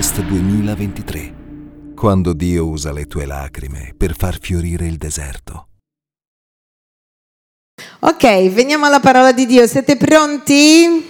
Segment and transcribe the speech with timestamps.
[0.00, 1.34] Harvest 2023,
[1.94, 5.66] quando Dio usa le tue lacrime per far fiorire il deserto.
[7.98, 9.66] Ok, veniamo alla parola di Dio.
[9.66, 11.06] Siete pronti?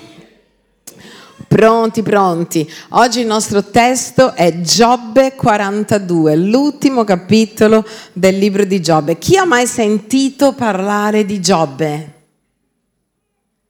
[1.47, 2.69] Pronti, pronti.
[2.89, 9.19] Oggi il nostro testo è Giobbe 42, l'ultimo capitolo del libro di Giobbe.
[9.19, 12.20] Chi ha mai sentito parlare di Giobbe?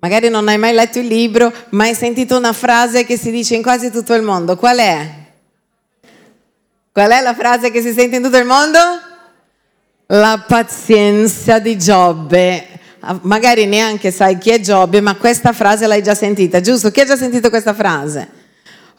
[0.00, 3.54] Magari non hai mai letto il libro, ma hai sentito una frase che si dice
[3.54, 4.56] in quasi tutto il mondo.
[4.56, 5.08] Qual è?
[6.92, 8.78] Qual è la frase che si sente in tutto il mondo?
[10.06, 12.66] La pazienza di Giobbe.
[13.00, 16.90] Ah, magari neanche sai chi è Giobbe, ma questa frase l'hai già sentita, giusto?
[16.90, 18.39] Chi ha già sentito questa frase?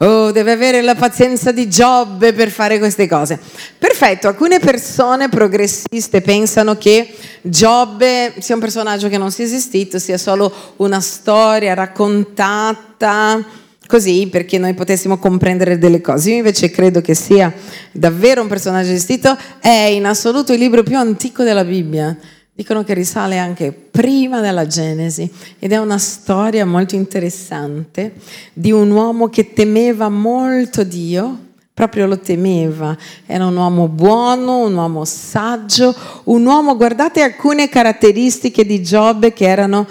[0.04, 3.40] Oh, deve avere la pazienza di Giobbe per fare queste cose.
[3.78, 7.14] Perfetto, alcune persone progressiste pensano che
[7.44, 13.46] Giobbe sia un personaggio che non sia esistito, sia solo una storia raccontata
[13.86, 16.32] così perché noi potessimo comprendere delle cose.
[16.32, 17.54] Io invece credo che sia
[17.92, 22.18] davvero un personaggio esistito, è in assoluto il libro più antico della Bibbia
[22.54, 28.14] dicono che risale anche prima della Genesi ed è una storia molto interessante
[28.54, 31.38] di un uomo che temeva molto Dio,
[31.74, 38.66] proprio lo temeva, era un uomo buono, un uomo saggio, un uomo, guardate alcune caratteristiche
[38.66, 39.88] di Giobbe che erano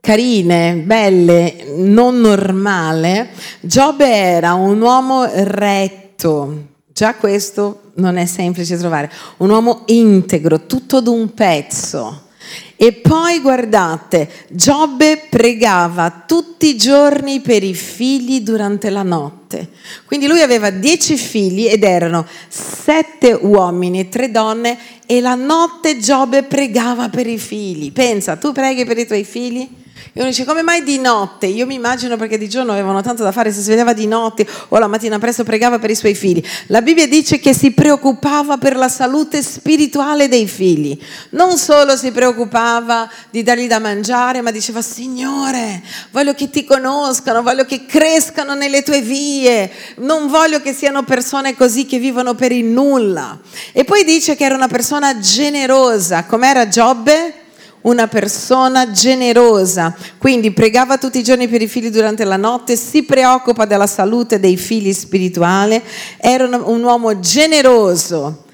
[0.00, 3.30] carine, belle, non normale.
[3.60, 11.00] Giobbe era un uomo retto, già questo non è semplice trovare, un uomo integro, tutto
[11.00, 12.30] d'un pezzo.
[12.76, 19.68] E poi guardate, Giobbe pregava tutti i giorni per i figli durante la notte.
[20.04, 24.76] Quindi lui aveva dieci figli ed erano sette uomini e tre donne
[25.06, 27.92] e la notte Giobbe pregava per i figli.
[27.92, 29.68] Pensa, tu preghi per i tuoi figli?
[30.14, 31.46] E uno dice, come mai di notte?
[31.46, 34.78] Io mi immagino perché di giorno avevano tanto da fare, si vedeva di notte o
[34.78, 36.42] la mattina presto pregava per i suoi figli.
[36.66, 40.98] La Bibbia dice che si preoccupava per la salute spirituale dei figli.
[41.30, 47.42] Non solo si preoccupava di dargli da mangiare, ma diceva, Signore, voglio che ti conoscano,
[47.42, 52.52] voglio che crescano nelle tue vie, non voglio che siano persone così che vivono per
[52.52, 53.40] il nulla.
[53.72, 57.41] E poi dice che era una persona generosa, com'era Giobbe?
[57.82, 63.04] Una persona generosa, quindi pregava tutti i giorni per i figli durante la notte, si
[63.04, 65.80] preoccupa della salute dei figli spirituali,
[66.18, 68.44] era un uomo generoso.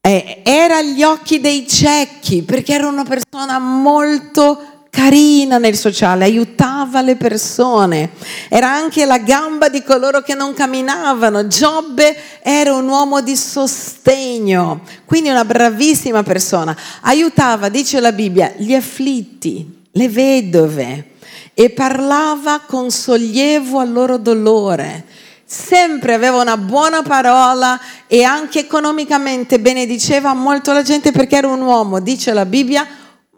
[0.00, 7.16] era agli occhi dei ciechi perché era una persona molto carina nel sociale, aiutava le
[7.16, 8.10] persone,
[8.48, 11.48] era anche la gamba di coloro che non camminavano.
[11.48, 16.76] Giobbe era un uomo di sostegno, quindi una bravissima persona.
[17.00, 21.08] Aiutava, dice la Bibbia, gli afflitti, le vedove
[21.54, 25.04] e parlava con sollievo al loro dolore
[25.46, 27.78] sempre aveva una buona parola
[28.08, 32.84] e anche economicamente benediceva molto la gente perché era un uomo, dice la Bibbia,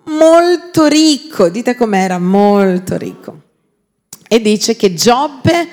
[0.07, 3.41] molto ricco, dite com'era, molto ricco.
[4.29, 5.69] E dice che Giobbe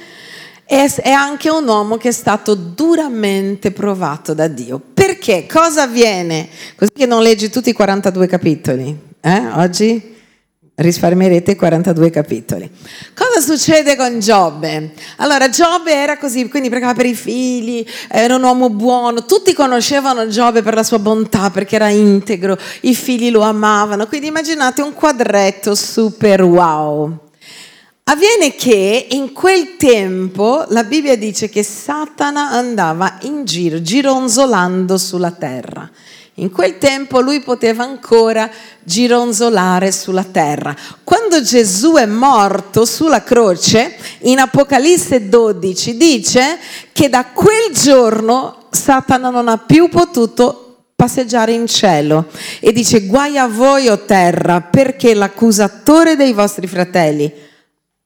[0.66, 4.80] è, anche un uomo che è stato duramente provato da Dio.
[4.80, 5.46] Perché?
[5.48, 6.48] Cosa avviene?
[6.76, 8.98] Così che non leggi tutti i 42 capitoli.
[9.20, 9.48] Eh?
[9.54, 10.13] Oggi
[10.84, 12.70] risparmierete 42 capitoli.
[13.16, 14.94] Cosa succede con Giobbe?
[15.18, 20.28] Allora, Giobbe era così, quindi pregava per i figli, era un uomo buono, tutti conoscevano
[20.28, 24.94] Giobbe per la sua bontà, perché era integro, i figli lo amavano, quindi immaginate un
[24.94, 27.20] quadretto super wow.
[28.06, 35.32] Avviene che in quel tempo la Bibbia dice che Satana andava in giro, gironzolando sulla
[35.32, 35.90] terra.
[36.38, 38.50] In quel tempo lui poteva ancora
[38.82, 40.76] gironzolare sulla terra.
[41.04, 46.58] Quando Gesù è morto sulla croce, in Apocalisse 12 dice
[46.92, 52.28] che da quel giorno Satana non ha più potuto passeggiare in cielo
[52.60, 57.32] e dice guai a voi o terra perché l'accusatore dei vostri fratelli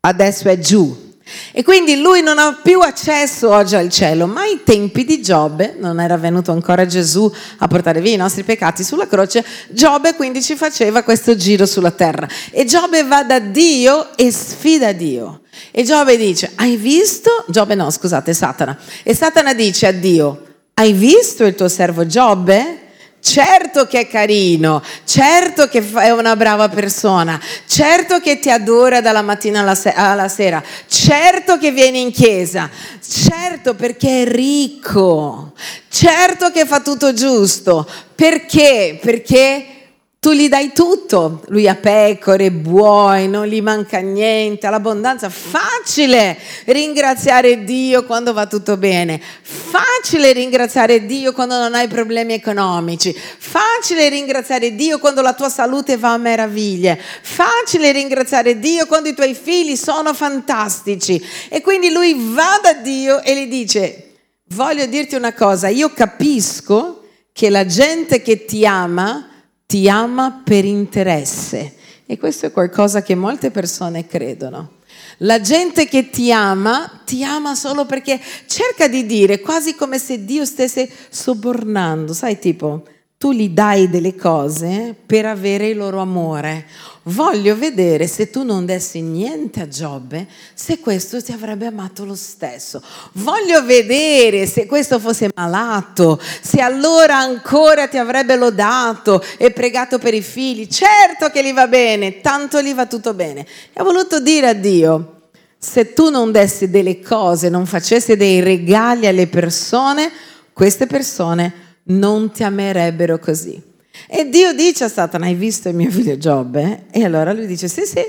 [0.02, 1.06] adesso è giù
[1.52, 5.76] e quindi lui non ha più accesso oggi al cielo, ma ai tempi di Giobbe,
[5.78, 10.42] non era venuto ancora Gesù a portare via i nostri peccati sulla croce, Giobbe quindi
[10.42, 12.28] ci faceva questo giro sulla terra.
[12.52, 15.42] E Giobbe va da Dio e sfida Dio.
[15.72, 17.46] E Giobbe dice, hai visto?
[17.48, 18.78] Giobbe no, scusate, Satana.
[19.04, 20.44] E Satana dice a Dio,
[20.76, 22.86] hai visto il tuo servo Giobbe?
[23.19, 29.22] Certo che è carino, certo che è una brava persona, certo che ti adora dalla
[29.22, 32.69] mattina alla, se- alla, sera, certo che viene in chiesa,
[33.06, 35.54] certo perché è ricco,
[35.90, 37.90] certo che fa tutto giusto.
[38.16, 38.98] Perché?
[39.02, 39.77] Perché
[40.19, 45.30] tu gli dai tutto, lui ha pecore, buoi, non gli manca niente, l'abbondanza.
[45.30, 53.14] Facile ringraziare Dio quando va tutto bene, facile ringraziare Dio quando non hai problemi economici,
[53.14, 59.14] facile ringraziare Dio quando la tua salute va a meraviglie, facile ringraziare Dio quando i
[59.14, 61.24] tuoi figli sono fantastici.
[61.48, 64.16] E quindi lui va da Dio e gli dice,
[64.50, 69.37] voglio dirti una cosa, io capisco che la gente che ti ama,
[69.68, 71.75] ti ama per interesse.
[72.06, 74.75] E questo è qualcosa che molte persone credono.
[75.22, 80.24] La gente che ti ama, ti ama solo perché cerca di dire, quasi come se
[80.24, 82.84] Dio stesse sobornando, sai tipo,
[83.18, 86.68] tu gli dai delle cose per avere il loro amore.
[87.04, 92.14] Voglio vedere se tu non dessi niente a Giobbe, se questo ti avrebbe amato lo
[92.14, 92.80] stesso.
[93.14, 100.14] Voglio vedere se questo fosse malato, se allora ancora ti avrebbe lodato e pregato per
[100.14, 100.68] i figli.
[100.68, 103.42] Certo che gli va bene, tanto gli va tutto bene.
[103.74, 105.22] E ha voluto dire a Dio,
[105.58, 110.12] se tu non dessi delle cose, non facessi dei regali alle persone,
[110.54, 113.62] queste persone non ti amerebbero così.
[114.07, 116.86] E Dio dice a Satana, hai visto il mio figlio Giobbe?
[116.92, 118.04] E allora lui dice, sì, sì,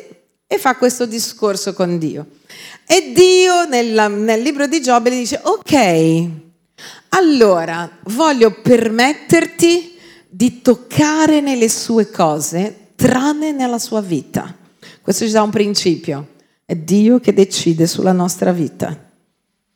[0.46, 2.26] e fa questo discorso con Dio.
[2.86, 6.28] E Dio nel, nel libro di Giobbe gli dice, ok,
[7.10, 9.96] allora voglio permetterti
[10.28, 14.54] di toccare nelle sue cose, tranne nella sua vita.
[15.00, 16.28] Questo ci dà un principio.
[16.64, 19.07] È Dio che decide sulla nostra vita.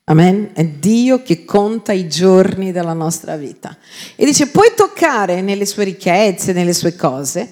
[0.05, 0.51] Amen?
[0.53, 3.77] È Dio che conta i giorni della nostra vita.
[4.17, 7.49] E dice, puoi toccare nelle sue ricchezze, nelle sue cose,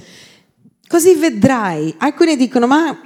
[0.88, 1.94] così vedrai.
[1.98, 2.98] Alcuni dicono, ma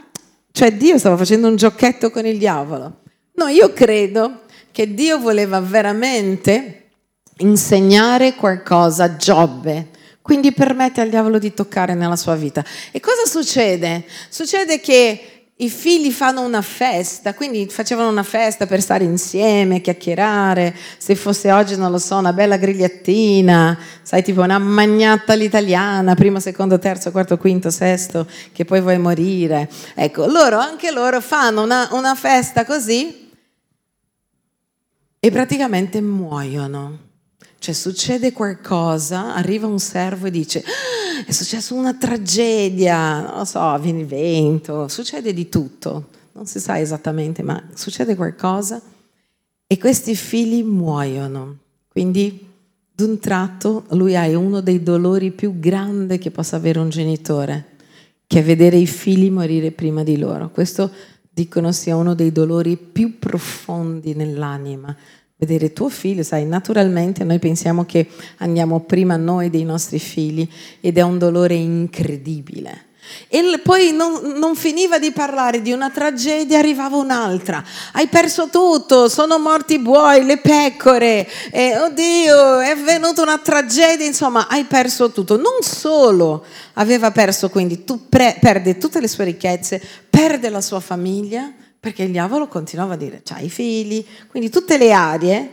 [0.50, 3.00] cioè Dio stava facendo un giochetto con il diavolo.
[3.34, 6.90] No, io credo che Dio voleva veramente
[7.38, 9.88] insegnare qualcosa a Giobbe.
[10.22, 12.64] Quindi permette al diavolo di toccare nella sua vita.
[12.92, 14.04] E cosa succede?
[14.30, 20.74] Succede che i figli fanno una festa, quindi facevano una festa per stare insieme, chiacchierare,
[20.98, 26.40] se fosse oggi non lo so, una bella grigliatina, sai tipo una magnata all'italiana, primo,
[26.40, 29.70] secondo, terzo, quarto, quinto, sesto, che poi vuoi morire.
[29.94, 33.30] Ecco, loro, anche loro fanno una, una festa così
[35.20, 37.03] e praticamente muoiono.
[37.64, 43.44] Cioè succede qualcosa, arriva un servo e dice ah, è successa una tragedia, non lo
[43.46, 48.82] so, viene il vento, succede di tutto, non si sa esattamente, ma succede qualcosa
[49.66, 51.56] e questi figli muoiono.
[51.88, 52.46] Quindi
[52.94, 57.76] d'un tratto lui ha uno dei dolori più grandi che possa avere un genitore,
[58.26, 60.50] che è vedere i figli morire prima di loro.
[60.50, 60.90] Questo
[61.30, 64.94] dicono sia uno dei dolori più profondi nell'anima
[65.36, 68.08] vedere tuo figlio, sai, naturalmente noi pensiamo che
[68.38, 70.48] andiamo prima noi dei nostri figli
[70.80, 72.92] ed è un dolore incredibile.
[73.28, 77.62] E poi non, non, finiva di parlare di una tragedia, arrivava un'altra.
[77.92, 84.06] Hai perso tutto, sono morti i buoi, le pecore, e, oddio, è venuta una tragedia,
[84.06, 85.36] insomma, hai perso tutto.
[85.36, 90.80] Non solo aveva perso, quindi tu pre- perde tutte le sue ricchezze, perde la sua
[90.80, 91.52] famiglia,
[91.84, 95.50] perché il diavolo continuava a dire, c'hai i figli, quindi tutte le aree,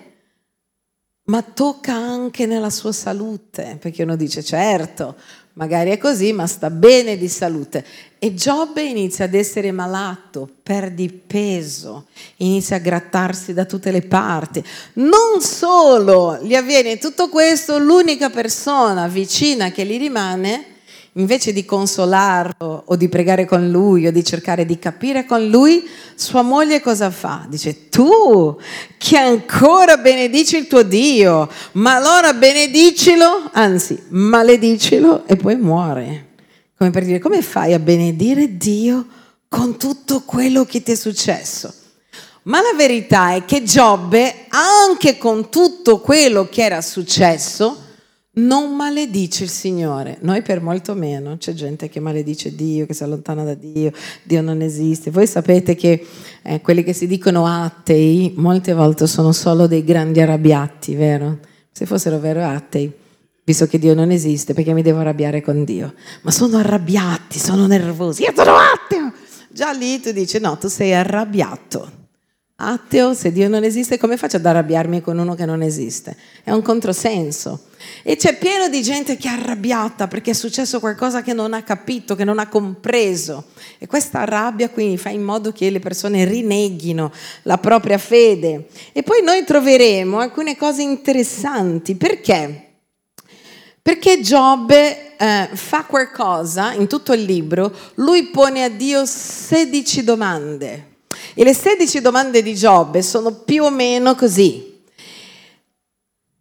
[1.26, 5.18] ma tocca anche nella sua salute, perché uno dice, certo,
[5.56, 7.86] magari è così, ma sta bene di salute.
[8.18, 12.06] E Giobbe inizia ad essere malato, perdi peso,
[12.38, 14.64] inizia a grattarsi da tutte le parti.
[14.94, 20.71] Non solo gli avviene tutto questo, l'unica persona vicina che gli rimane
[21.14, 25.88] invece di consolarlo o di pregare con lui o di cercare di capire con lui,
[26.16, 27.46] sua moglie cosa fa?
[27.50, 28.58] Dice, tu
[28.98, 36.28] che ancora benedici il tuo Dio, ma allora benedicilo, anzi maledicilo e poi muore.
[36.78, 39.06] Come per dire, come fai a benedire Dio
[39.50, 41.74] con tutto quello che ti è successo?
[42.44, 47.90] Ma la verità è che Giobbe, anche con tutto quello che era successo,
[48.34, 50.18] non maledice il Signore.
[50.22, 53.92] Noi per molto meno, c'è gente che maledice Dio, che si allontana da Dio,
[54.24, 55.12] Dio non esiste.
[55.12, 56.06] Voi sapete che
[56.44, 61.40] eh, quelli che si dicono atei molte volte sono solo dei grandi arrabbiati, vero?
[61.72, 62.92] Se fossero vero atei,
[63.44, 65.94] visto che Dio non esiste, perché mi devo arrabbiare con Dio?
[66.22, 69.12] Ma sono arrabbiati, sono nervosi, io sono ateo!
[69.50, 72.01] Già lì tu dici no, tu sei arrabbiato.
[72.68, 76.16] Ateo, se Dio non esiste, come faccio ad arrabbiarmi con uno che non esiste?
[76.44, 77.68] È un controsenso.
[78.04, 81.64] E c'è pieno di gente che è arrabbiata perché è successo qualcosa che non ha
[81.64, 83.46] capito, che non ha compreso.
[83.80, 87.12] E questa rabbia quindi fa in modo che le persone rineghino
[87.44, 88.68] la propria fede.
[88.92, 91.96] E poi noi troveremo alcune cose interessanti.
[91.96, 92.68] Perché?
[93.82, 100.91] Perché Giobbe eh, fa qualcosa in tutto il libro, lui pone a Dio 16 domande.
[101.34, 104.84] E le 16 domande di Giobbe sono più o meno così.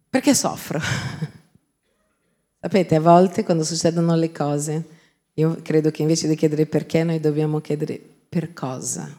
[0.09, 0.79] Perché soffro?
[2.59, 4.85] Sapete, a volte quando succedono le cose,
[5.33, 9.09] io credo che invece di chiedere perché, noi dobbiamo chiedere per cosa.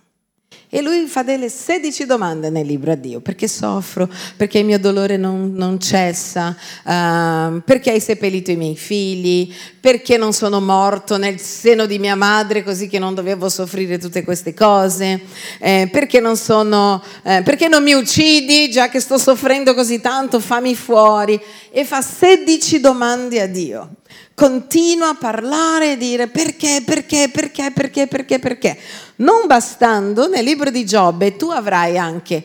[0.74, 3.20] E lui fa delle 16 domande nel libro a Dio.
[3.20, 4.08] Perché soffro?
[4.36, 6.56] Perché il mio dolore non, non cessa?
[6.84, 9.52] Uh, perché hai seppellito i miei figli?
[9.78, 14.24] Perché non sono morto nel seno di mia madre così che non dovevo soffrire tutte
[14.24, 15.20] queste cose?
[15.58, 20.40] Eh, perché, non sono, eh, perché non mi uccidi già che sto soffrendo così tanto?
[20.40, 21.38] Fammi fuori.
[21.70, 23.90] E fa 16 domande a Dio
[24.34, 28.78] continua a parlare e dire perché, perché, perché, perché, perché, perché.
[29.16, 32.44] Non bastando, nel libro di Giobbe tu avrai anche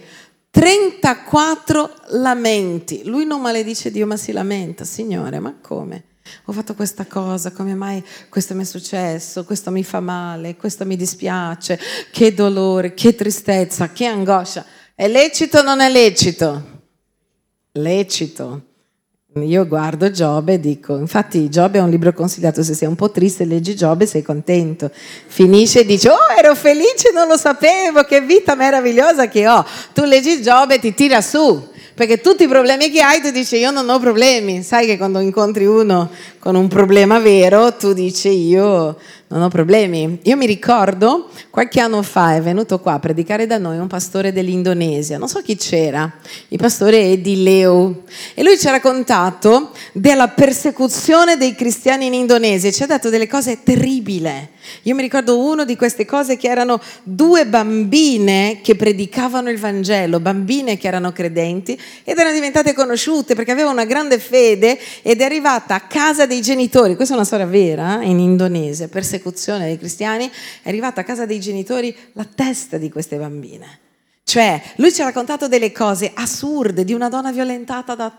[0.49, 3.03] 34 lamenti.
[3.05, 4.83] Lui non maledice Dio, ma si lamenta.
[4.83, 6.03] Signore, ma come?
[6.45, 9.45] Ho fatto questa cosa, come mai questo mi è successo?
[9.45, 11.79] Questo mi fa male, questo mi dispiace,
[12.11, 14.65] che dolore, che tristezza, che angoscia.
[14.93, 16.75] È lecito o non è lecito?
[17.73, 18.66] Lecito.
[19.43, 23.11] Io guardo Giobbe e dico, infatti Giobbe è un libro consigliato, se sei un po'
[23.11, 24.91] triste leggi Giobbe e sei contento.
[25.27, 29.65] Finisce e dice, oh ero felice, non lo sapevo, che vita meravigliosa che ho.
[29.93, 33.57] Tu leggi Giobbe e ti tira su, perché tutti i problemi che hai tu dici
[33.57, 34.61] io non ho problemi.
[34.61, 36.09] Sai che quando incontri uno
[36.47, 38.95] con un problema vero, tu dici io
[39.29, 40.19] non ho problemi.
[40.23, 44.31] Io mi ricordo qualche anno fa è venuto qua a predicare da noi un pastore
[44.31, 46.09] dell'Indonesia, non so chi c'era,
[46.47, 52.13] il pastore è di Leo, e lui ci ha raccontato della persecuzione dei cristiani in
[52.13, 54.55] Indonesia, ci ha detto delle cose terribili.
[54.83, 60.19] Io mi ricordo una di queste cose che erano due bambine che predicavano il Vangelo,
[60.19, 65.23] bambine che erano credenti ed erano diventate conosciute perché avevano una grande fede ed è
[65.23, 69.77] arrivata a casa dei genitori, questa è una storia vera eh, in Indonesia, persecuzione dei
[69.77, 70.29] cristiani,
[70.61, 73.79] è arrivata a casa dei genitori la testa di queste bambine.
[74.23, 78.13] Cioè, lui ci ha raccontato delle cose assurde di una donna violentata da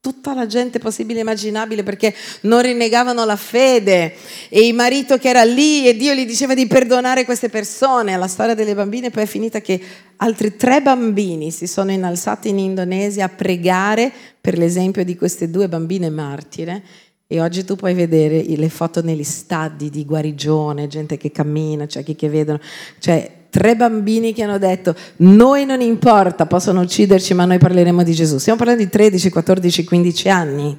[0.00, 4.14] tutta la gente possibile e immaginabile perché non rinnegavano la fede
[4.48, 8.16] e il marito che era lì e Dio gli diceva di perdonare queste persone.
[8.16, 9.78] La storia delle bambine poi è finita che
[10.16, 14.10] altri tre bambini si sono innalzati in Indonesia a pregare
[14.40, 16.82] per l'esempio di queste due bambine martire
[17.32, 22.02] e oggi tu puoi vedere le foto negli stadi di guarigione, gente che cammina, cioè
[22.02, 22.58] chi che vedono,
[22.98, 28.14] cioè tre bambini che hanno detto noi non importa, possono ucciderci, ma noi parleremo di
[28.14, 28.38] Gesù.
[28.38, 30.78] Stiamo parlando di 13, 14, 15 anni.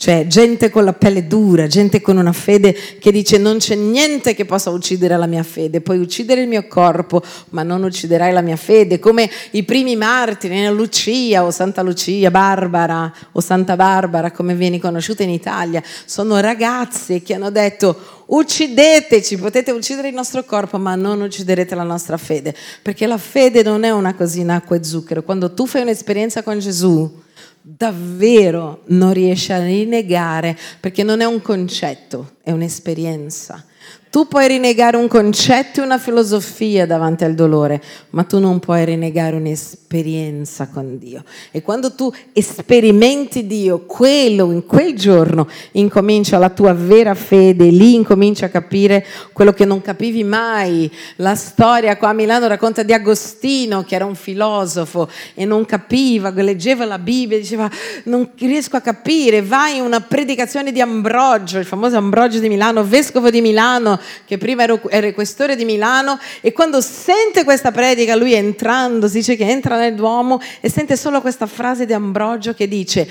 [0.00, 4.34] Cioè gente con la pelle dura, gente con una fede che dice non c'è niente
[4.34, 8.40] che possa uccidere la mia fede, puoi uccidere il mio corpo, ma non ucciderai la
[8.40, 14.54] mia fede, come i primi martiri, Lucia o Santa Lucia, Barbara o Santa Barbara, come
[14.54, 20.78] viene conosciuta in Italia, sono ragazze che hanno detto uccideteci, potete uccidere il nostro corpo,
[20.78, 24.82] ma non ucciderete la nostra fede, perché la fede non è una cosina acqua e
[24.82, 27.28] zucchero, quando tu fai un'esperienza con Gesù,
[27.60, 33.64] davvero non riesce a rinnegare, perché non è un concetto, è un'esperienza.
[34.10, 38.84] Tu puoi rinnegare un concetto e una filosofia davanti al dolore, ma tu non puoi
[38.84, 41.22] rinnegare un'esperienza con Dio.
[41.52, 47.94] E quando tu sperimenti Dio, quello in quel giorno incomincia la tua vera fede, lì
[47.94, 50.90] incomincia a capire quello che non capivi mai.
[51.16, 56.30] La storia qua a Milano racconta di Agostino, che era un filosofo e non capiva,
[56.30, 57.70] leggeva la Bibbia e diceva
[58.06, 62.82] non riesco a capire, vai in una predicazione di Ambrogio, il famoso Ambrogio di Milano,
[62.82, 68.34] vescovo di Milano, che prima era questore di Milano, e quando sente questa predica, lui
[68.34, 72.68] entrando, si dice che entra nel Duomo e sente solo questa frase di Ambrogio che
[72.68, 73.08] dice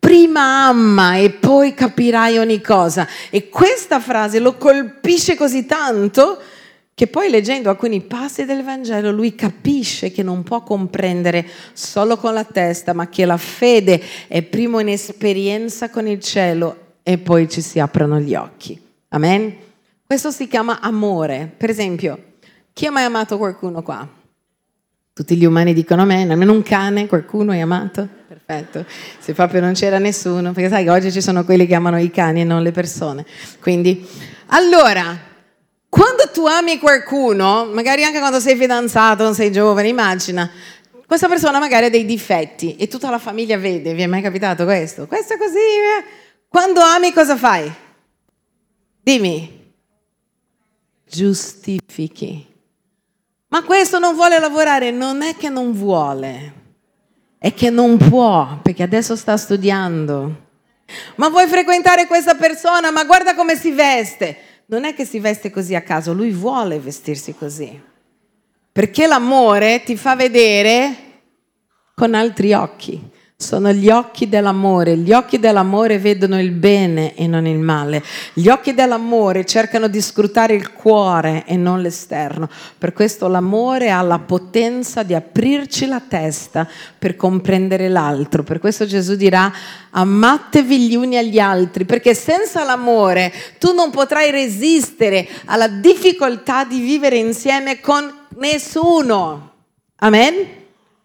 [0.00, 3.06] prima ama e poi capirai ogni cosa.
[3.28, 6.40] E questa frase lo colpisce così tanto
[6.94, 12.34] che poi leggendo alcuni passi del Vangelo lui capisce che non può comprendere solo con
[12.34, 17.62] la testa, ma che la fede è prima un'esperienza con il cielo e poi ci
[17.62, 18.78] si aprono gli occhi.
[19.10, 19.56] Amen?
[20.10, 21.48] Questo si chiama amore.
[21.56, 22.32] Per esempio,
[22.72, 24.08] chi ha mai amato qualcuno qua?
[25.12, 28.08] Tutti gli umani dicono a me, almeno un cane, qualcuno hai amato?
[28.26, 28.84] Perfetto,
[29.20, 32.10] se proprio non c'era nessuno, perché sai che oggi ci sono quelli che amano i
[32.10, 33.24] cani e non le persone.
[33.60, 34.04] Quindi,
[34.46, 35.16] allora,
[35.88, 40.50] quando tu ami qualcuno, magari anche quando sei fidanzato, non sei giovane, immagina,
[41.06, 44.64] questa persona magari ha dei difetti e tutta la famiglia vede, vi è mai capitato
[44.64, 45.06] questo?
[45.06, 45.54] Questo è così.
[45.54, 46.04] Eh?
[46.48, 47.72] Quando ami cosa fai?
[49.02, 49.58] Dimmi
[51.10, 52.46] giustifichi.
[53.48, 56.52] Ma questo non vuole lavorare, non è che non vuole,
[57.36, 60.48] è che non può, perché adesso sta studiando.
[61.16, 62.92] Ma vuoi frequentare questa persona?
[62.92, 64.36] Ma guarda come si veste.
[64.66, 67.88] Non è che si veste così a caso, lui vuole vestirsi così.
[68.70, 70.94] Perché l'amore ti fa vedere
[71.94, 74.98] con altri occhi sono gli occhi dell'amore.
[74.98, 78.04] Gli occhi dell'amore vedono il bene e non il male.
[78.34, 82.50] Gli occhi dell'amore cercano di scrutare il cuore e non l'esterno.
[82.76, 86.68] Per questo l'amore ha la potenza di aprirci la testa
[86.98, 88.42] per comprendere l'altro.
[88.42, 89.50] Per questo Gesù dirà
[89.88, 96.80] amatevi gli uni agli altri, perché senza l'amore tu non potrai resistere alla difficoltà di
[96.80, 98.06] vivere insieme con
[98.36, 99.52] nessuno.
[99.96, 100.59] Amen?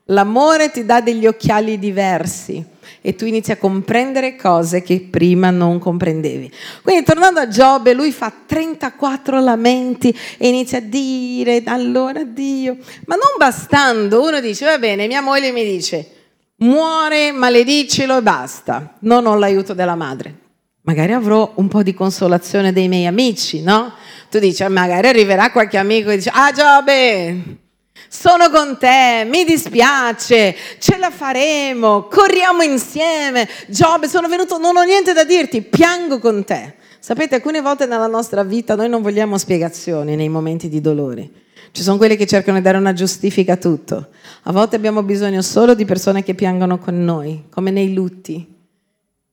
[0.09, 2.63] L'amore ti dà degli occhiali diversi
[3.01, 6.51] e tu inizi a comprendere cose che prima non comprendevi.
[6.83, 13.15] Quindi tornando a Giobbe, lui fa 34 lamenti e inizia a dire, allora Dio, ma
[13.15, 16.07] non bastando, uno dice, va bene, mia moglie mi dice,
[16.57, 20.35] muore, maledicelo e basta, non ho l'aiuto della madre.
[20.83, 23.91] Magari avrò un po' di consolazione dei miei amici, no?
[24.29, 27.63] Tu dici, magari arriverà qualche amico e dice, ah Giobbe,
[28.07, 33.47] sono con te, mi dispiace, ce la faremo, corriamo insieme.
[33.67, 36.75] Giobbe, sono venuto, non ho niente da dirti, piango con te.
[36.99, 41.29] Sapete, alcune volte nella nostra vita noi non vogliamo spiegazioni nei momenti di dolore.
[41.71, 44.07] Ci sono quelli che cercano di dare una giustifica a tutto.
[44.43, 48.53] A volte abbiamo bisogno solo di persone che piangono con noi, come nei lutti.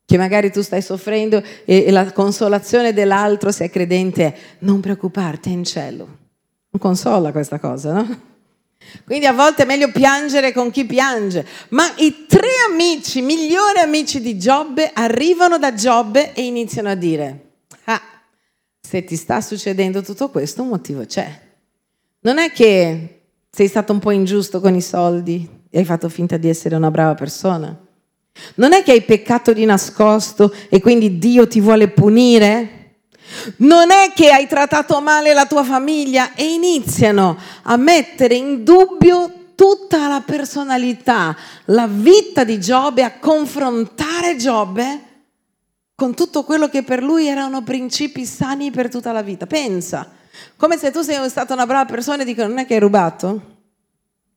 [0.04, 5.50] Che magari tu stai soffrendo e, la consolazione dell'altro, se è credente, è non preoccuparti,
[5.50, 6.04] è in cielo.
[6.04, 8.30] Non consola questa cosa, no?
[9.04, 11.46] Quindi a volte è meglio piangere con chi piange.
[11.70, 17.44] Ma i tre amici, migliori amici di Giobbe, arrivano da Giobbe e iniziano a dire,
[17.84, 18.00] ah,
[18.80, 21.40] se ti sta succedendo tutto questo, un motivo c'è.
[22.20, 23.20] Non è che
[23.50, 26.90] sei stato un po' ingiusto con i soldi e hai fatto finta di essere una
[26.90, 27.76] brava persona.
[28.54, 32.81] Non è che hai peccato di nascosto e quindi Dio ti vuole punire.
[33.56, 39.40] Non è che hai trattato male la tua famiglia e iniziano a mettere in dubbio
[39.54, 45.10] tutta la personalità, la vita di Giobbe, a confrontare Giobbe
[45.94, 49.46] con tutto quello che per lui erano principi sani per tutta la vita.
[49.46, 50.10] Pensa,
[50.56, 53.50] come se tu sei stata una brava persona e dicono non è che hai rubato?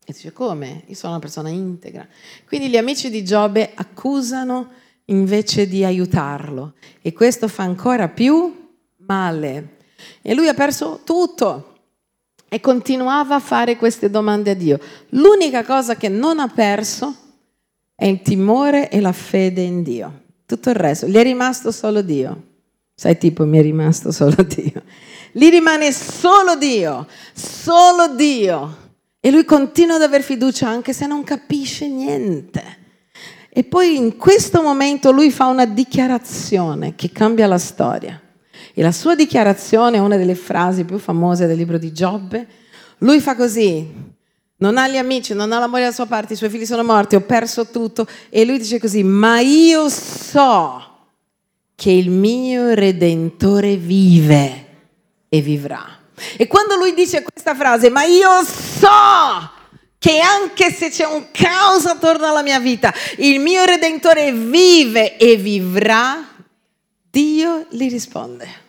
[0.05, 0.83] E dice come?
[0.85, 2.07] Io sono una persona integra.
[2.47, 4.69] Quindi gli amici di Giobbe accusano
[5.05, 8.64] invece di aiutarlo e questo fa ancora più
[9.05, 9.77] male.
[10.21, 11.73] E lui ha perso tutto
[12.49, 14.79] e continuava a fare queste domande a Dio.
[15.09, 17.15] L'unica cosa che non ha perso
[17.95, 20.21] è il timore e la fede in Dio.
[20.45, 22.43] Tutto il resto, gli è rimasto solo Dio.
[22.93, 24.83] Sai tipo, mi è rimasto solo Dio.
[25.31, 28.83] Gli rimane solo Dio, solo Dio.
[29.19, 32.83] E lui continua ad aver fiducia anche se non capisce niente.
[33.49, 38.21] E poi in questo momento lui fa una dichiarazione che cambia la storia.
[38.77, 42.45] E la sua dichiarazione è una delle frasi più famose del libro di Giobbe.
[42.97, 43.89] Lui fa così,
[44.57, 46.83] non ha gli amici, non ha la moglie dalla sua parte, i suoi figli sono
[46.83, 48.05] morti, ho perso tutto.
[48.29, 51.07] E lui dice così, ma io so
[51.73, 54.65] che il mio Redentore vive
[55.29, 55.97] e vivrà.
[56.35, 59.53] E quando lui dice questa frase, ma io so
[59.97, 65.37] che anche se c'è un caos attorno alla mia vita, il mio Redentore vive e
[65.37, 66.27] vivrà,
[67.09, 68.63] Dio gli risponde.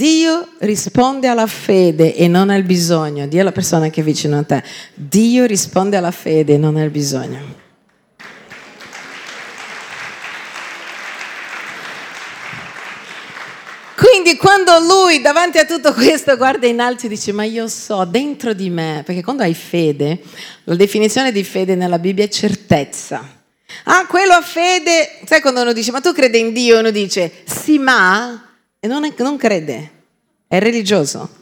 [0.00, 3.26] Dio risponde alla fede e non al bisogno.
[3.26, 4.62] Dio è la persona che è vicino a te.
[4.94, 7.38] Dio risponde alla fede e non al bisogno.
[13.94, 18.06] Quindi quando lui davanti a tutto questo guarda in alto e dice ma io so
[18.06, 20.18] dentro di me, perché quando hai fede,
[20.64, 23.22] la definizione di fede nella Bibbia è certezza.
[23.84, 27.30] Ah, quello ha fede, sai quando uno dice ma tu credi in Dio, uno dice
[27.44, 28.46] sì ma
[28.80, 29.90] e non, è, non crede,
[30.48, 31.38] è religioso.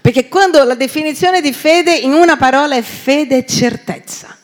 [0.00, 4.36] Perché quando la definizione di fede in una parola è fede certezza,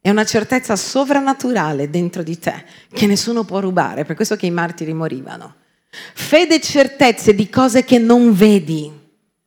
[0.00, 4.50] è una certezza sovrannaturale dentro di te che nessuno può rubare, per questo che i
[4.50, 5.56] martiri morivano.
[5.90, 8.90] Fede e certezze di cose che non vedi.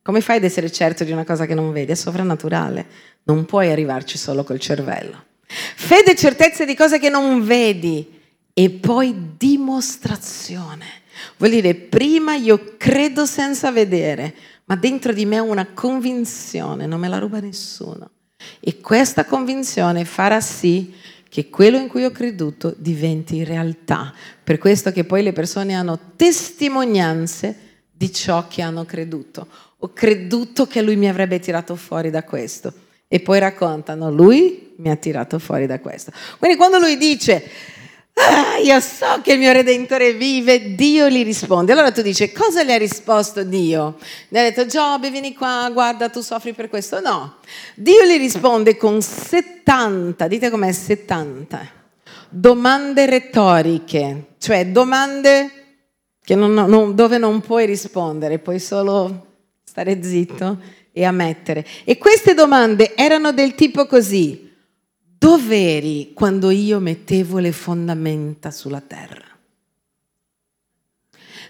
[0.02, 1.92] Come fai ad essere certo di una cosa che non vedi?
[1.92, 2.86] È sovrannaturale,
[3.24, 5.26] non puoi arrivarci solo col cervello.
[5.46, 8.20] Fede e certezze di cose che non vedi
[8.54, 11.06] e poi dimostrazione
[11.38, 14.34] Vuol dire, prima io credo senza vedere,
[14.66, 18.10] ma dentro di me ho una convinzione, non me la ruba nessuno.
[18.60, 20.94] E questa convinzione farà sì
[21.30, 24.14] che quello in cui ho creduto diventi realtà.
[24.44, 27.56] Per questo che poi le persone hanno testimonianze
[27.92, 29.48] di ciò che hanno creduto.
[29.80, 32.74] Ho creduto che lui mi avrebbe tirato fuori da questo.
[33.08, 36.12] E poi raccontano, lui mi ha tirato fuori da questo.
[36.38, 37.44] Quindi quando lui dice,
[38.64, 41.72] Io so che il mio Redentore vive, Dio gli risponde.
[41.72, 43.98] Allora tu dici, cosa le ha risposto Dio?
[44.30, 47.00] Le ha detto, Giobbe, vieni qua, guarda, tu soffri per questo.
[47.00, 47.38] No,
[47.76, 51.72] Dio gli risponde con 70, dite com'è 70,
[52.30, 55.52] domande retoriche, cioè domande
[56.36, 59.26] non, non, dove non puoi rispondere, puoi solo
[59.64, 60.60] stare zitto
[60.92, 61.66] e ammettere.
[61.86, 64.47] E queste domande erano del tipo così.
[65.20, 69.26] Dov'eri quando io mettevo le fondamenta sulla terra?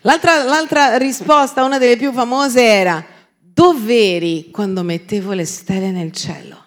[0.01, 3.05] L'altra, l'altra risposta, una delle più famose, era
[3.39, 6.63] dov'eri quando mettevo le stelle nel cielo?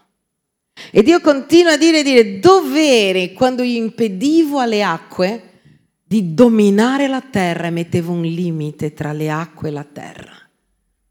[0.90, 5.44] E Dio continua a dire, dire dov'eri quando io impedivo alle acque
[6.04, 10.36] di dominare la terra e mettevo un limite tra le acque e la terra?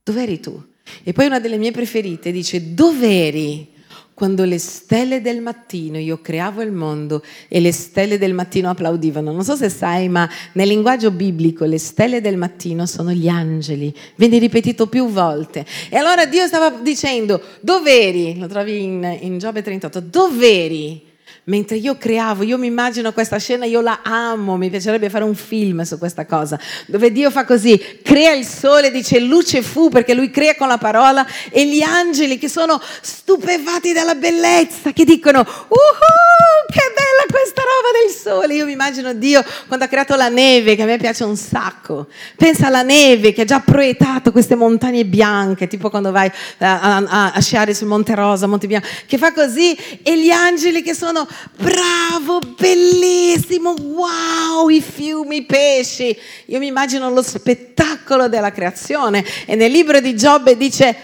[0.04, 0.62] Dov'eri tu?
[1.04, 3.78] E poi una delle mie preferite dice, dov'eri
[4.20, 9.32] quando le stelle del mattino, io creavo il mondo e le stelle del mattino applaudivano.
[9.32, 13.96] Non so se sai, ma nel linguaggio biblico le stelle del mattino sono gli angeli,
[14.18, 15.66] viene ripetuto più volte.
[15.90, 18.38] E allora Dio stava dicendo, dov'eri?
[18.38, 21.09] Lo trovi in, in Giobbe 38, dov'eri?
[21.50, 25.34] Mentre io creavo, io mi immagino questa scena, io la amo, mi piacerebbe fare un
[25.34, 30.14] film su questa cosa, dove Dio fa così, crea il sole, dice luce fu perché
[30.14, 35.40] lui crea con la parola e gli angeli che sono stupefatti dalla bellezza, che dicono,
[35.40, 38.54] uhu, che bella questa roba del sole.
[38.54, 42.08] Io mi immagino Dio quando ha creato la neve, che a me piace un sacco.
[42.36, 47.32] Pensa alla neve che ha già proiettato queste montagne bianche, tipo quando vai a, a,
[47.34, 51.28] a sciare sul Monte Rosa, Monte Bianco, che fa così e gli angeli che sono
[51.56, 56.16] bravo, bellissimo, wow, i fiumi, i pesci.
[56.48, 60.96] Io mi immagino lo spettacolo della creazione e nel libro di Giobbe dice,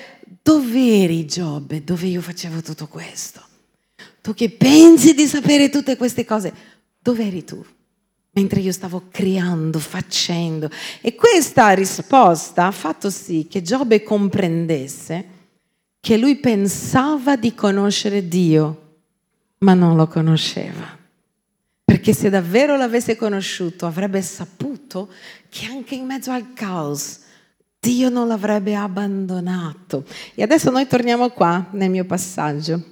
[0.42, 3.42] dove eri Giobbe, dove io facevo tutto questo?
[4.22, 6.54] Tu che pensi di sapere tutte queste cose,
[7.00, 7.64] dove eri tu?
[8.32, 10.70] Mentre io stavo creando, facendo.
[11.02, 15.34] E questa risposta ha fatto sì che Giobbe comprendesse
[16.00, 18.85] che lui pensava di conoscere Dio
[19.60, 20.98] ma non lo conosceva.
[21.84, 25.10] Perché se davvero l'avesse conosciuto avrebbe saputo
[25.50, 27.24] che anche in mezzo al caos
[27.80, 30.06] Dio non l'avrebbe abbandonato.
[30.34, 32.84] E adesso noi torniamo qua nel mio passaggio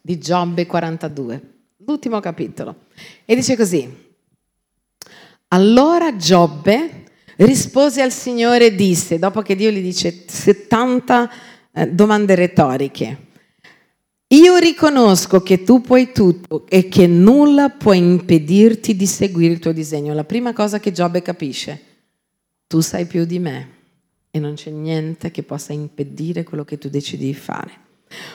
[0.00, 1.40] di Giobbe 42,
[1.84, 2.86] l'ultimo capitolo.
[3.24, 4.06] E dice così.
[5.48, 7.04] Allora Giobbe
[7.36, 11.30] rispose al Signore e disse, dopo che Dio gli dice 70
[11.72, 13.27] eh, domande retoriche,
[14.28, 19.72] io riconosco che tu puoi tutto e che nulla può impedirti di seguire il tuo
[19.72, 20.12] disegno.
[20.12, 21.82] La prima cosa che Giobbe capisce,
[22.66, 23.76] tu sai più di me
[24.30, 27.86] e non c'è niente che possa impedire quello che tu decidi di fare.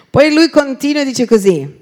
[0.09, 1.81] Poi lui continua e dice così,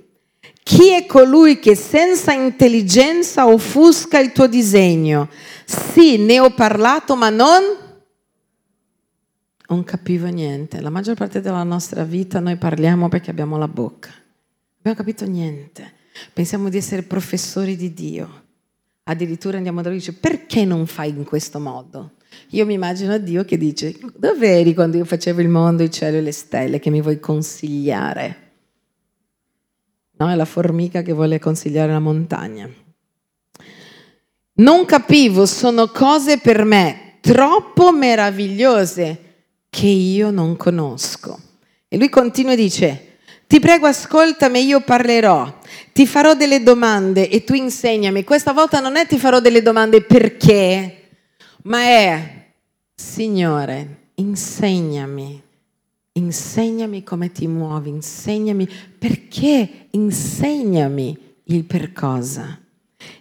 [0.64, 5.30] chi è colui che senza intelligenza offusca il tuo disegno?
[5.66, 7.62] Sì, ne ho parlato, ma non
[9.72, 10.82] non capivo niente.
[10.82, 14.12] La maggior parte della nostra vita noi parliamo perché abbiamo la bocca.
[14.80, 15.94] Abbiamo capito niente.
[16.34, 18.44] Pensiamo di essere professori di Dio.
[19.04, 22.12] Addirittura andiamo da lui e dice perché non fai in questo modo?
[22.50, 26.18] Io mi immagino Dio che dice dove eri quando io facevo il mondo, il cielo
[26.18, 28.50] e le stelle che mi vuoi consigliare?
[30.18, 32.70] No, è la formica che vuole consigliare la montagna.
[34.54, 39.30] Non capivo, sono cose per me troppo meravigliose
[39.72, 41.40] che io non conosco.
[41.88, 45.60] E lui continua e dice, ti prego ascoltami, io parlerò,
[45.94, 48.24] ti farò delle domande e tu insegnami.
[48.24, 51.10] Questa volta non è ti farò delle domande perché,
[51.64, 52.50] ma è,
[52.94, 55.42] Signore, insegnami,
[56.14, 62.60] insegnami come ti muovi, insegnami perché, insegnami il per cosa.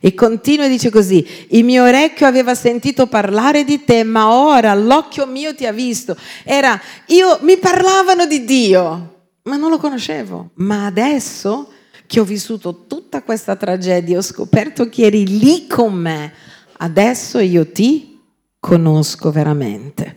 [0.00, 4.74] E continua e dice così, il mio orecchio aveva sentito parlare di te, ma ora
[4.74, 6.16] l'occhio mio ti ha visto.
[6.42, 10.50] Era, io, mi parlavano di Dio, ma non lo conoscevo.
[10.54, 11.70] Ma adesso
[12.06, 16.32] che ho vissuto tutta questa tragedia, ho scoperto che eri lì con me,
[16.78, 18.18] adesso io ti
[18.58, 20.16] conosco veramente.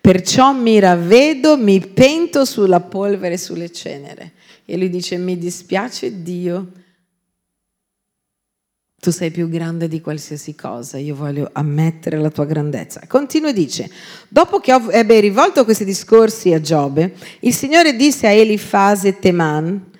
[0.00, 4.32] Perciò mi ravvedo, mi pento sulla polvere e sulle cenere.
[4.64, 6.72] E lui dice, mi dispiace Dio
[9.00, 13.00] tu sei più grande di qualsiasi cosa, io voglio ammettere la tua grandezza.
[13.06, 13.88] Continua e dice,
[14.28, 19.96] dopo che ebbe rivolto questi discorsi a Giobbe, il Signore disse a Elifase Teman,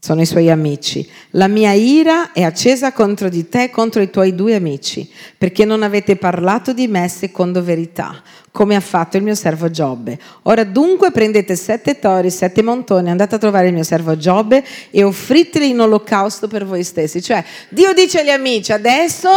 [0.00, 1.06] sono i suoi amici.
[1.32, 5.66] La mia ira è accesa contro di te e contro i tuoi due amici, perché
[5.66, 10.18] non avete parlato di me secondo verità, come ha fatto il mio servo Giobbe.
[10.44, 15.02] Ora dunque prendete sette tori, sette montoni, andate a trovare il mio servo Giobbe e
[15.02, 17.20] offriteli in olocausto per voi stessi.
[17.20, 19.28] Cioè, Dio dice agli amici, adesso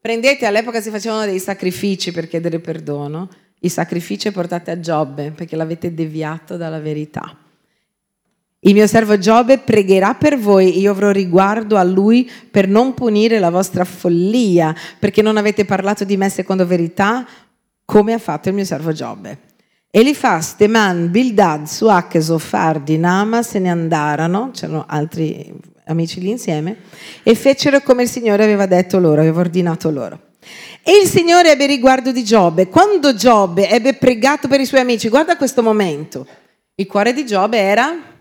[0.00, 3.28] prendete, all'epoca si facevano dei sacrifici per chiedere perdono,
[3.60, 7.36] i sacrifici portate a Giobbe, perché l'avete deviato dalla verità.
[8.62, 13.38] Il mio servo Giobbe pregherà per voi, io avrò riguardo a lui per non punire
[13.38, 17.26] la vostra follia, perché non avete parlato di me secondo verità,
[17.86, 19.38] come ha fatto il mio servo Giobbe.
[19.90, 25.50] Elifas, Teman, Bildad, Suach, Zofar, Dinama se ne andarono, c'erano altri
[25.86, 26.76] amici lì insieme,
[27.22, 30.20] e fecero come il Signore aveva detto loro, aveva ordinato loro.
[30.82, 32.68] E il Signore ebbe riguardo di Giobbe.
[32.68, 36.26] Quando Giobbe ebbe pregato per i suoi amici, guarda questo momento,
[36.74, 38.18] il cuore di Giobbe era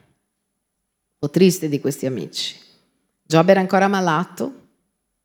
[1.20, 2.56] po' triste di questi amici.
[3.22, 4.54] Giobbe era ancora malato,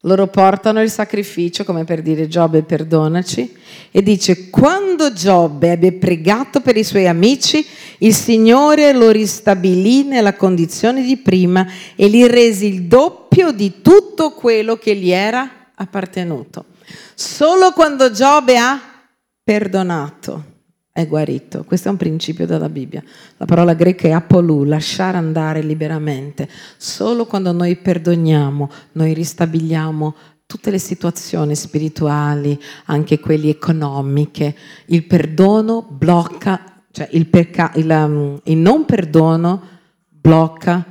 [0.00, 3.57] loro portano il sacrificio come per dire Giobbe perdonaci
[3.92, 7.64] e dice quando Giobbe ebbe pregato per i suoi amici
[7.98, 14.33] il Signore lo ristabilì nella condizione di prima e gli resi il doppio di tutto
[14.33, 16.66] quello che gli era appartenuto.
[17.14, 18.78] Solo quando Giobbe ha
[19.42, 20.53] perdonato
[20.96, 21.64] è guarito.
[21.64, 23.02] Questo è un principio della Bibbia.
[23.38, 26.48] La parola greca è apolù, lasciare andare liberamente.
[26.76, 30.14] Solo quando noi perdoniamo, noi ristabiliamo
[30.46, 34.54] tutte le situazioni spirituali, anche quelle economiche.
[34.87, 39.62] Il perdono blocca, cioè il, perca- il, um, il non perdono
[40.09, 40.87] blocca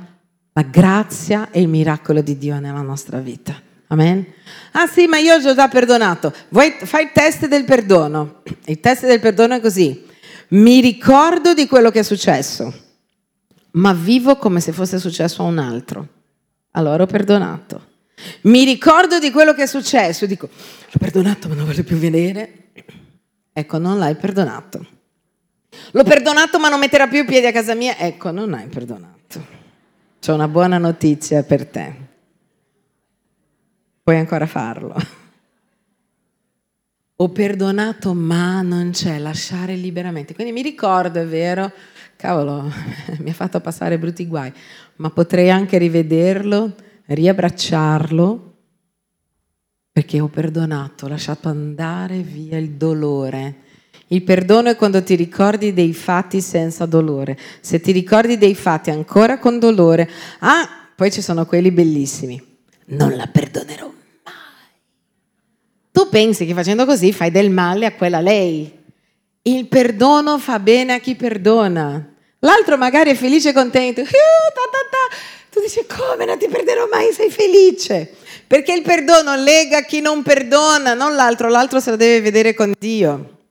[0.52, 3.58] la grazia e il miracolo di Dio nella nostra vita.
[3.88, 4.24] Amen.
[4.72, 6.32] Ah sì, ma io ho già perdonato.
[6.48, 8.42] Vuoi, fai il test del perdono.
[8.66, 10.04] Il test del perdono è così.
[10.48, 12.72] Mi ricordo di quello che è successo,
[13.72, 16.08] ma vivo come se fosse successo a un altro.
[16.72, 17.92] Allora ho perdonato.
[18.42, 20.26] Mi ricordo di quello che è successo.
[20.26, 22.70] Dico, l'ho perdonato ma non voglio più vedere.
[23.52, 24.86] Ecco, non l'hai perdonato.
[25.90, 27.96] L'ho perdonato ma non metterà più i piedi a casa mia.
[27.98, 29.12] Ecco, non hai perdonato.
[30.20, 32.03] C'è una buona notizia per te
[34.04, 34.94] puoi ancora farlo.
[37.16, 40.34] Ho perdonato, ma non c'è, lasciare liberamente.
[40.34, 41.72] Quindi mi ricordo, è vero,
[42.16, 42.70] cavolo,
[43.20, 44.52] mi ha fatto passare brutti guai,
[44.96, 46.74] ma potrei anche rivederlo,
[47.06, 48.52] riabbracciarlo,
[49.90, 53.62] perché ho perdonato, ho lasciato andare via il dolore.
[54.08, 57.38] Il perdono è quando ti ricordi dei fatti senza dolore.
[57.60, 62.53] Se ti ricordi dei fatti ancora con dolore, ah, poi ci sono quelli bellissimi.
[62.86, 63.92] Non la perdonerò
[65.94, 68.82] tu pensi che facendo così fai del male a quella lei.
[69.42, 72.04] Il perdono fa bene a chi perdona.
[72.40, 74.00] L'altro magari è felice e contento.
[74.00, 74.06] Uh,
[75.50, 78.12] tu dici come non ti perderò mai, sei felice.
[78.44, 82.74] Perché il perdono lega chi non perdona, non l'altro, l'altro se la deve vedere con
[82.76, 83.42] Dio.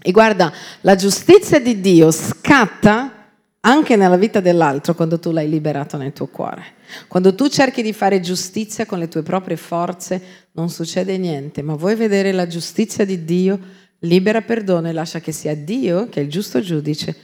[0.00, 3.19] E guarda, la giustizia di Dio scatta
[3.60, 6.64] anche nella vita dell'altro quando tu l'hai liberato nel tuo cuore.
[7.08, 11.74] Quando tu cerchi di fare giustizia con le tue proprie forze non succede niente, ma
[11.74, 13.58] vuoi vedere la giustizia di Dio,
[14.00, 17.14] libera perdono e lascia che sia Dio, che è il giusto giudice,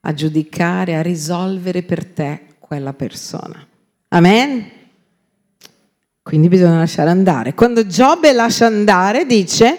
[0.00, 3.64] a giudicare, a risolvere per te quella persona.
[4.08, 4.70] Amen?
[6.22, 7.54] Quindi bisogna lasciare andare.
[7.54, 9.76] Quando Giobbe lascia andare, dice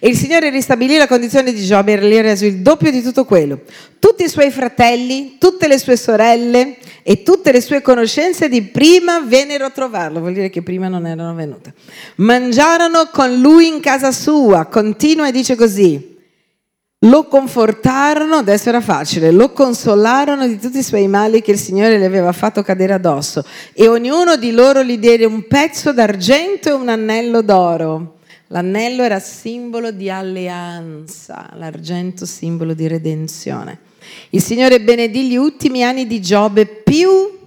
[0.00, 3.24] e il Signore ristabilì la condizione di Giobbe e gli reso il doppio di tutto
[3.24, 3.60] quello.
[3.98, 9.20] Tutti i suoi fratelli, tutte le sue sorelle e tutte le sue conoscenze di prima
[9.20, 11.74] vennero a trovarlo, vuol dire che prima non erano venute.
[12.16, 16.16] Mangiarono con lui in casa sua, continua e dice così.
[17.02, 21.96] Lo confortarono, adesso era facile, lo consolarono di tutti i suoi mali che il Signore
[21.96, 26.72] le aveva fatto cadere addosso e ognuno di loro gli diede un pezzo d'argento e
[26.72, 28.17] un anello d'oro.
[28.48, 33.78] L'anello era simbolo di alleanza, l'argento simbolo di redenzione.
[34.30, 37.38] Il Signore benedì gli ultimi anni di Giobbe più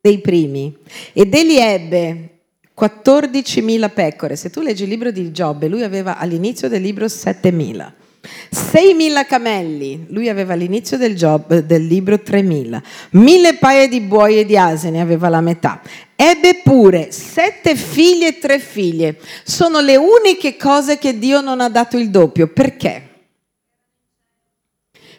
[0.00, 0.76] dei primi
[1.12, 2.40] ed egli ebbe
[2.76, 4.36] 14.000 pecore.
[4.36, 7.92] Se tu leggi il libro di Giobbe, lui aveva all'inizio del libro 7.000.
[8.20, 14.44] 6.000 camelli, lui aveva all'inizio del, job, del libro 3.000, mille paia di buoi e
[14.44, 15.80] di asini aveva la metà,
[16.16, 21.68] ebbe pure sette figli e tre figlie, sono le uniche cose che Dio non ha
[21.68, 23.06] dato il doppio, perché?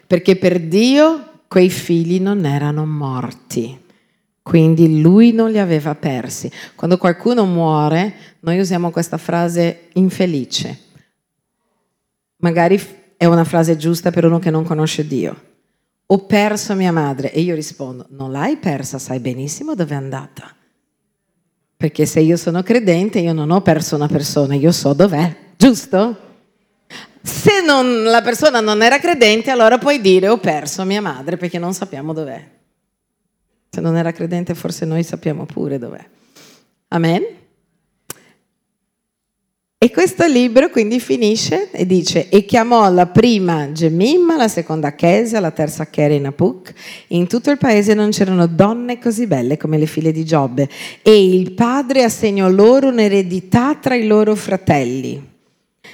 [0.06, 3.78] Perché per Dio quei figli non erano morti.
[4.42, 6.50] Quindi lui non li aveva persi.
[6.74, 10.88] Quando qualcuno muore, noi usiamo questa frase infelice
[12.40, 12.80] magari
[13.16, 15.48] è una frase giusta per uno che non conosce Dio.
[16.12, 17.32] ho perso mia madre.
[17.32, 20.54] E io rispondo, non l'hai persa, sai benissimo dove è andata.
[21.76, 26.28] Perché se io sono credente, io non ho perso una persona, io so dov'è, giusto?
[27.22, 31.58] Se non, la persona non era credente, allora puoi dire ho perso mia madre perché
[31.58, 32.58] non sappiamo dov'è.
[33.70, 36.04] Se non era credente, forse noi sappiamo pure dov'è.
[36.88, 37.22] Amen?
[39.82, 45.40] E questo libro quindi finisce e dice, e chiamò la prima Gemimma, la seconda Chesia,
[45.40, 46.74] la terza Kerenapuk.
[47.08, 50.68] In tutto il paese non c'erano donne così belle come le figlie di Giobbe.
[51.00, 55.28] E il padre assegnò loro un'eredità tra i loro fratelli.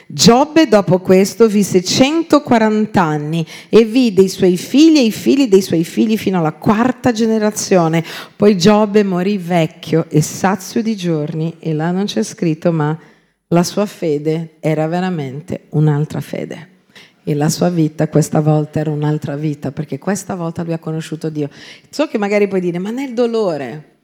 [0.08, 5.62] Giobbe dopo questo visse 140 anni e vide i suoi figli e i figli dei
[5.62, 8.04] suoi figli fino alla quarta generazione.
[8.34, 12.98] Poi Giobbe morì vecchio e sazio di giorni e là non c'è scritto ma
[13.48, 16.74] la sua fede era veramente un'altra fede.
[17.22, 21.28] E la sua vita questa volta era un'altra vita, perché questa volta lui ha conosciuto
[21.28, 21.50] Dio.
[21.90, 23.94] So che magari puoi dire, ma nel dolore.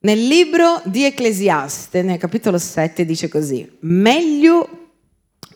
[0.00, 4.68] Nel libro di Ecclesiaste, nel capitolo 7, dice così, meglio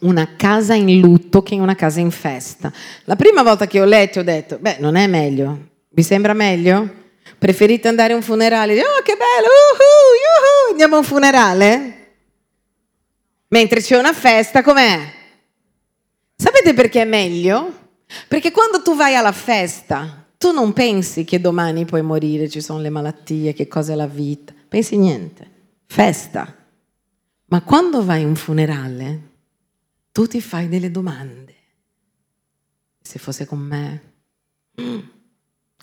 [0.01, 2.73] una casa in lutto che una casa in festa.
[3.05, 5.71] La prima volta che ho letto ho detto, beh, non è meglio.
[5.89, 7.01] Vi sembra meglio?
[7.39, 8.79] Preferite andare a un funerale?
[8.81, 9.49] Oh, che bello!
[9.49, 12.02] Uh-huh, uh-huh, andiamo a un funerale?
[13.53, 15.13] Mentre c'è una festa, com'è?
[16.35, 17.81] Sapete perché è meglio?
[18.27, 22.81] Perché quando tu vai alla festa, tu non pensi che domani puoi morire, ci sono
[22.81, 24.55] le malattie, che cosa è la vita.
[24.69, 25.51] Pensi niente.
[25.85, 26.57] Festa.
[27.47, 29.21] Ma quando vai a un funerale,
[30.13, 31.55] tu ti fai delle domande.
[33.03, 34.03] Se fosse con me,
[34.81, 34.99] mm,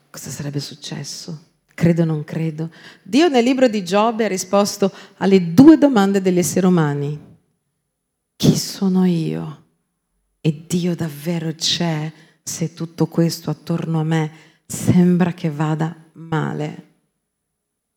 [0.09, 1.39] cosa sarebbe successo?
[1.75, 2.71] Credo o non credo?
[3.03, 7.27] Dio nel libro di Giobbe ha risposto alle due domande degli esseri umani
[8.39, 9.65] chi sono io?
[10.39, 12.09] E Dio davvero c'è
[12.41, 14.31] se tutto questo attorno a me
[14.65, 16.83] sembra che vada male?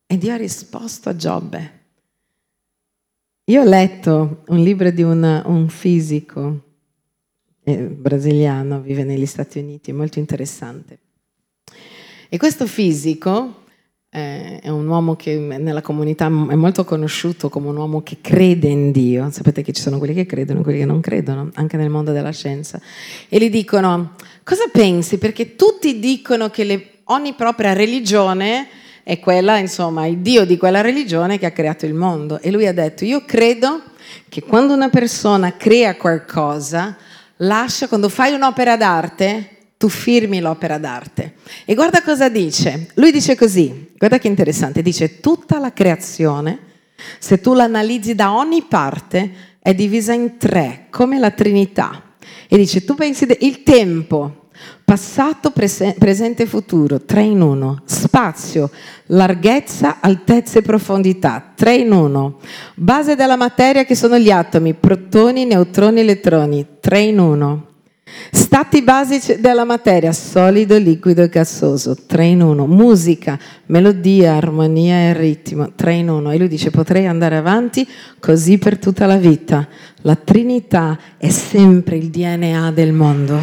[0.04, 1.80] E Dio ha risposto a Giobbe.
[3.44, 6.64] Io ho letto un libro di una, un fisico
[7.62, 10.98] eh, brasiliano, vive negli Stati Uniti, molto interessante.
[12.28, 13.61] E questo fisico
[14.14, 18.92] è un uomo che nella comunità è molto conosciuto come un uomo che crede in
[18.92, 19.30] Dio.
[19.30, 22.12] Sapete che ci sono quelli che credono e quelli che non credono, anche nel mondo
[22.12, 22.78] della scienza.
[23.30, 24.12] E gli dicono,
[24.44, 25.16] cosa pensi?
[25.16, 28.66] Perché tutti dicono che le, ogni propria religione
[29.02, 32.38] è quella, insomma, il Dio di quella religione che ha creato il mondo.
[32.38, 33.80] E lui ha detto, io credo
[34.28, 36.98] che quando una persona crea qualcosa,
[37.36, 39.48] lascia, quando fai un'opera d'arte,
[39.82, 41.34] tu firmi l'opera d'arte.
[41.64, 42.90] E guarda cosa dice.
[42.94, 46.56] Lui dice così, guarda che interessante, dice tutta la creazione,
[47.18, 52.00] se tu l'analizzi da ogni parte, è divisa in tre, come la Trinità.
[52.46, 54.50] E dice, tu pensi il tempo,
[54.84, 58.70] passato, prese- presente e futuro, tre in uno, spazio,
[59.06, 62.38] larghezza, altezza e profondità, tre in uno,
[62.76, 67.70] base della materia che sono gli atomi, protoni, neutroni, elettroni, tre in uno
[68.30, 72.66] Stati basici della materia, solido, liquido e gassoso, 3 in 1.
[72.66, 76.32] Musica, melodia, armonia e ritmo, 3 in 1.
[76.32, 77.88] E lui dice potrei andare avanti
[78.20, 79.66] così per tutta la vita.
[80.02, 83.40] La Trinità è sempre il DNA del mondo.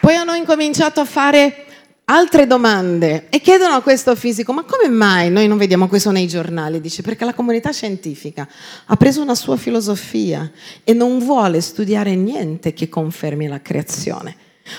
[0.00, 1.65] Poi hanno incominciato a fare
[2.08, 6.28] altre domande e chiedono a questo fisico, ma come mai noi non vediamo questo nei
[6.28, 6.80] giornali?
[6.80, 8.46] Dice, perché la comunità scientifica
[8.86, 10.50] ha preso una sua filosofia
[10.84, 14.36] e non vuole studiare niente che confermi la creazione.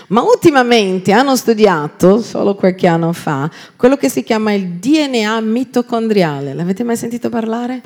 [0.07, 6.53] Ma ultimamente hanno studiato, solo qualche anno fa, quello che si chiama il DNA mitocondriale.
[6.53, 7.81] L'avete mai sentito parlare?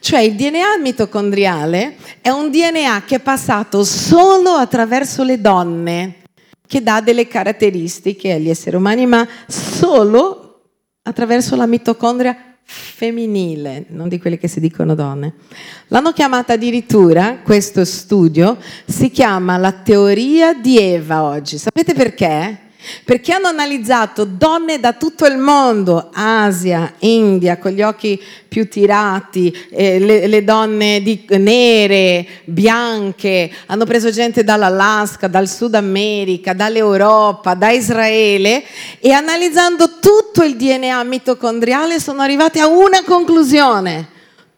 [0.00, 6.24] Cioè il DNA mitocondriale è un DNA che è passato solo attraverso le donne
[6.66, 10.60] che dà delle caratteristiche agli esseri umani, ma solo
[11.02, 12.36] attraverso la mitocondria
[12.68, 15.34] femminile, non di quelle che si dicono donne.
[15.88, 21.58] L'hanno chiamata addirittura, questo studio, si chiama la teoria di Eva oggi.
[21.58, 22.64] Sapete perché?
[23.04, 29.54] Perché hanno analizzato donne da tutto il mondo, Asia, India, con gli occhi più tirati,
[29.70, 37.54] eh, le, le, donne di, nere, bianche, hanno preso gente dall'Alaska, dal Sud America, dall'Europa,
[37.54, 38.64] da Israele
[38.98, 44.08] e analizzando tutto il DNA mitocondriale sono arrivati a una conclusione.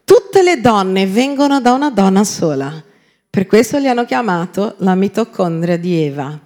[0.04, 2.82] Tutte le donne vengono da una donna sola.
[3.28, 6.38] Per questo li hanno chiamato la mitocondria di Eva.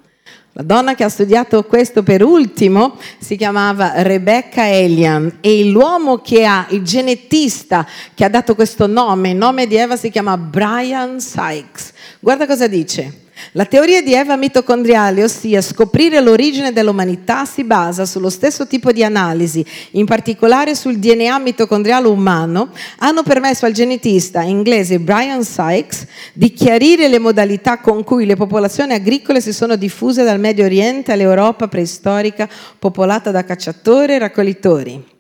[0.55, 6.45] La donna che ha studiato questo per ultimo si chiamava Rebecca Elian e l'uomo che
[6.45, 11.21] ha, il genetista che ha dato questo nome, il nome di Eva si chiama Brian
[11.21, 11.93] Sykes.
[12.21, 13.22] Guarda cosa dice.
[13.53, 19.05] La teoria di Eva mitocondriale, ossia scoprire l'origine dell'umanità, si basa sullo stesso tipo di
[19.05, 26.53] analisi, in particolare sul DNA mitocondriale umano, hanno permesso al genetista inglese Brian Sykes di
[26.53, 31.69] chiarire le modalità con cui le popolazioni agricole si sono diffuse dal Medio Oriente all'Europa
[31.69, 35.11] preistorica popolata da cacciatori e raccoglitori.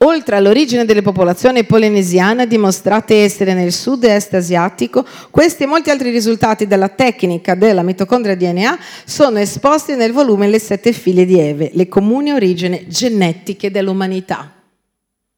[0.00, 6.66] Oltre all'origine delle popolazioni polinesiane dimostrate essere nel sud-est asiatico, questi e molti altri risultati
[6.66, 11.88] della tecnica della mitocondria DNA sono esposti nel volume Le sette figlie di Eve, le
[11.88, 14.52] comuni origini genetiche dell'umanità.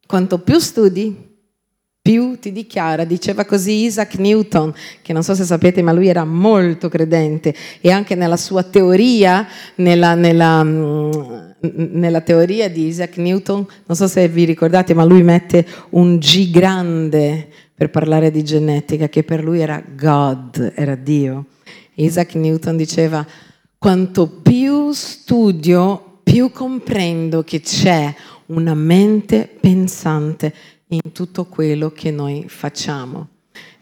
[0.04, 1.14] Quanto più studi,
[2.02, 6.24] più ti dichiara, diceva così Isaac Newton, che non so se sapete, ma lui era
[6.24, 9.46] molto credente e anche nella sua teoria,
[9.76, 15.22] nella, nella, mm, nella teoria di Isaac Newton, non so se vi ricordate, ma lui
[15.22, 21.46] mette un G grande per parlare di genetica, che per lui era God, era Dio.
[21.94, 23.26] Isaac Newton diceva,
[23.78, 28.14] quanto più studio, più comprendo che c'è
[28.46, 30.54] una mente pensante
[30.88, 33.28] in tutto quello che noi facciamo.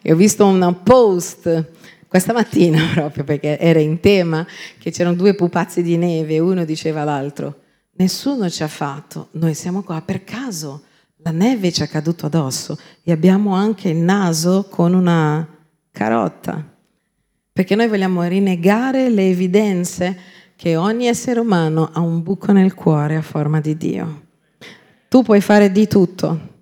[0.02, 1.72] E ho visto un post
[2.08, 4.46] questa mattina proprio perché era in tema
[4.78, 7.62] che c'erano due pupazzi di neve uno diceva all'altro
[7.96, 10.82] nessuno ci ha fatto, noi siamo qua per caso,
[11.18, 15.46] la neve ci è caduto addosso e abbiamo anche il naso con una
[15.90, 16.64] carotta.
[17.52, 20.18] Perché noi vogliamo rinnegare le evidenze
[20.56, 24.24] che ogni essere umano ha un buco nel cuore a forma di Dio.
[25.08, 26.55] Tu puoi fare di tutto,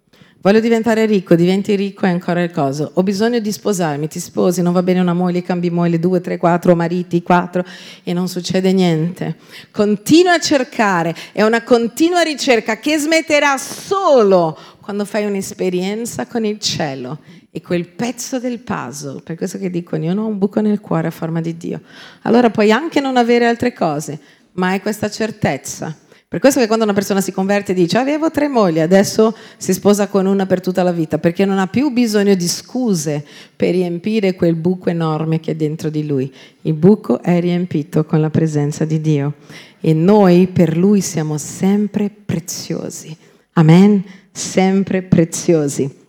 [0.44, 2.90] Voglio diventare ricco, diventi ricco e ancora il coso.
[2.96, 6.36] Ho bisogno di sposarmi, ti sposi, non va bene una moglie, cambi moglie, due, tre,
[6.36, 7.64] quattro mariti, quattro
[8.02, 9.36] e non succede niente.
[9.70, 16.58] Continua a cercare, è una continua ricerca che smetterà solo quando fai un'esperienza con il
[16.58, 17.20] cielo
[17.50, 20.80] e quel pezzo del puzzle, per questo che dicono io non ho un buco nel
[20.80, 21.80] cuore a forma di Dio.
[22.24, 24.20] Allora puoi anche non avere altre cose,
[24.52, 26.02] ma hai questa certezza
[26.34, 29.72] per questo che quando una persona si converte e dice avevo tre mogli, adesso si
[29.72, 33.24] sposa con una per tutta la vita, perché non ha più bisogno di scuse
[33.54, 36.34] per riempire quel buco enorme che è dentro di lui.
[36.62, 39.34] Il buco è riempito con la presenza di Dio
[39.78, 43.16] e noi per lui siamo sempre preziosi.
[43.52, 44.02] Amen?
[44.32, 46.03] Sempre preziosi.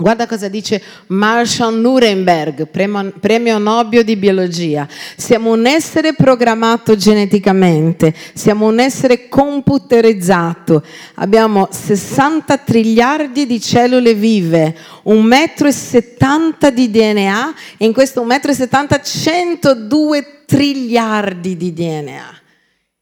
[0.00, 4.86] Guarda cosa dice Marshall Nuremberg, premio Nobel di biologia.
[5.16, 10.84] Siamo un essere programmato geneticamente, siamo un essere computerizzato.
[11.16, 18.22] Abbiamo 60 triliardi di cellule vive, un metro e 70 di DNA e in questo
[18.22, 22.40] 1,70 metro e 70 102 triliardi di DNA.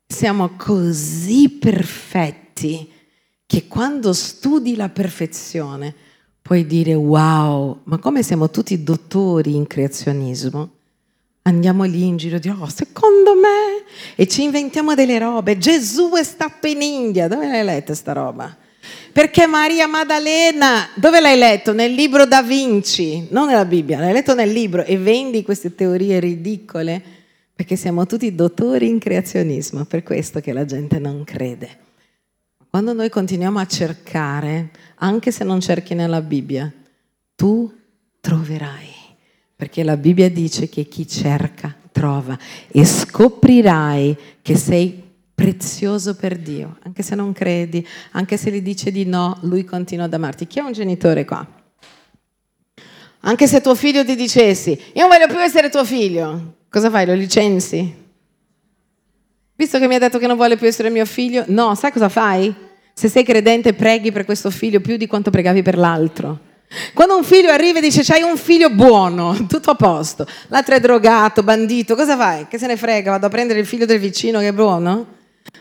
[0.06, 2.90] Siamo così perfetti
[3.44, 5.94] che quando studi la perfezione
[6.46, 10.70] puoi dire wow, ma come siamo tutti dottori in creazionismo?
[11.42, 13.82] Andiamo lì in giro dire, oh, secondo me,
[14.14, 15.58] e ci inventiamo delle robe.
[15.58, 18.56] Gesù è stato in India, dove l'hai letta sta roba?
[19.10, 21.72] Perché Maria Maddalena, dove l'hai letto?
[21.72, 26.20] Nel libro Da Vinci, non nella Bibbia, l'hai letto nel libro e vendi queste teorie
[26.20, 27.02] ridicole
[27.56, 31.85] perché siamo tutti dottori in creazionismo, per questo che la gente non crede.
[32.76, 36.70] Quando noi continuiamo a cercare, anche se non cerchi nella Bibbia,
[37.34, 37.72] tu
[38.20, 38.92] troverai,
[39.56, 45.02] perché la Bibbia dice che chi cerca trova e scoprirai che sei
[45.34, 50.04] prezioso per Dio, anche se non credi, anche se gli dice di no, lui continua
[50.04, 50.46] ad amarti.
[50.46, 51.48] Chi è un genitore qua?
[53.20, 57.06] Anche se tuo figlio ti dicessi, io non voglio più essere tuo figlio, cosa fai?
[57.06, 58.04] Lo licenzi?
[59.54, 62.10] Visto che mi ha detto che non vuole più essere mio figlio, no, sai cosa
[62.10, 62.64] fai?
[62.98, 66.38] Se sei credente, preghi per questo figlio più di quanto pregavi per l'altro.
[66.94, 70.80] Quando un figlio arriva e dice c'hai un figlio buono, tutto a posto, l'altro è
[70.80, 72.46] drogato, bandito, cosa fai?
[72.48, 75.08] Che se ne frega, vado a prendere il figlio del vicino che è buono?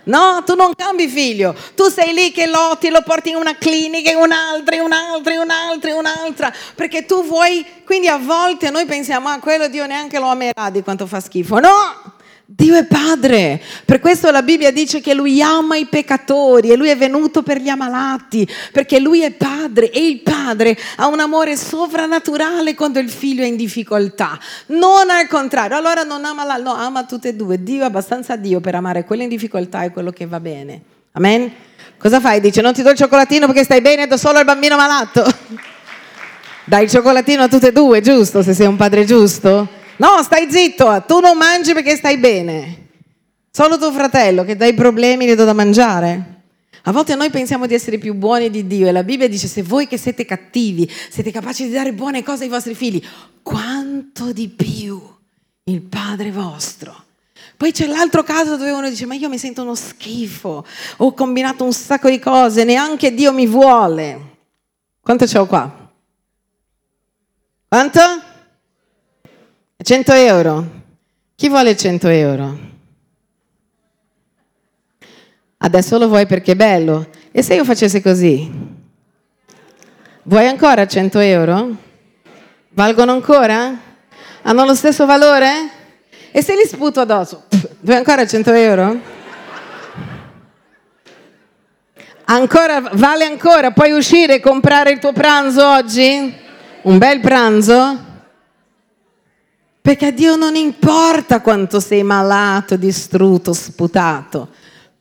[0.05, 4.11] No, tu non cambi figlio, tu sei lì che lotti, lo porti in una clinica,
[4.11, 8.85] in un'altra, in un'altra, in un'altra, in un'altra, perché tu vuoi, quindi a volte noi
[8.85, 11.59] pensiamo, ah, quello Dio neanche lo amerà di quanto fa schifo.
[11.59, 12.14] No!
[12.47, 16.89] Dio è padre, per questo la Bibbia dice che lui ama i peccatori e lui
[16.89, 21.57] è venuto per gli ammalati, perché lui è padre e il padre ha un amore
[21.57, 24.37] sovrannaturale quando il figlio è in difficoltà,
[24.67, 28.35] non al contrario, allora non ama la, no, ama tutte e due, Dio è abbastanza
[28.35, 30.81] Dio per amare quello in difficoltà e quello che va bene.
[31.13, 31.51] Amen?
[31.97, 32.41] Cosa fai?
[32.41, 35.25] Dice non ti do il cioccolatino perché stai bene, do solo al bambino malato.
[36.63, 38.43] Dai il cioccolatino a tutte e due, giusto?
[38.43, 39.83] Se sei un padre giusto?
[39.97, 42.83] No, stai zitto, tu non mangi perché stai bene.
[43.49, 46.33] Solo tuo fratello che dai problemi gli do da mangiare.
[46.87, 49.63] A volte noi pensiamo di essere più buoni di Dio e la Bibbia dice se
[49.63, 53.01] voi che siete cattivi siete capaci di dare buone cose ai vostri figli,
[53.41, 55.01] quanto di più
[55.63, 57.03] il Padre vostro.
[57.57, 60.65] Poi c'è l'altro caso dove uno dice ma io mi sento uno schifo,
[60.97, 64.33] ho combinato un sacco di cose, neanche Dio mi vuole.
[65.01, 65.89] Quanto c'ho qua?
[67.67, 68.24] Quanto?
[69.85, 70.67] 100 euro.
[71.35, 72.57] Chi vuole 100 euro?
[75.57, 77.07] Adesso lo vuoi perché è bello.
[77.31, 78.51] E se io facessi così?
[80.23, 81.75] Vuoi ancora 100 euro?
[82.69, 83.79] Valgono ancora?
[84.41, 85.69] Hanno lo stesso valore?
[86.31, 87.43] E se li sputo addosso?
[87.81, 88.99] Vuoi ancora 100 euro?
[92.23, 93.69] Ancora, vale ancora?
[93.69, 96.35] Puoi uscire e comprare il tuo pranzo oggi?
[96.81, 98.13] Un bel pranzo?
[99.85, 104.49] Perché a Dio non importa quanto sei malato, distrutto, sputato.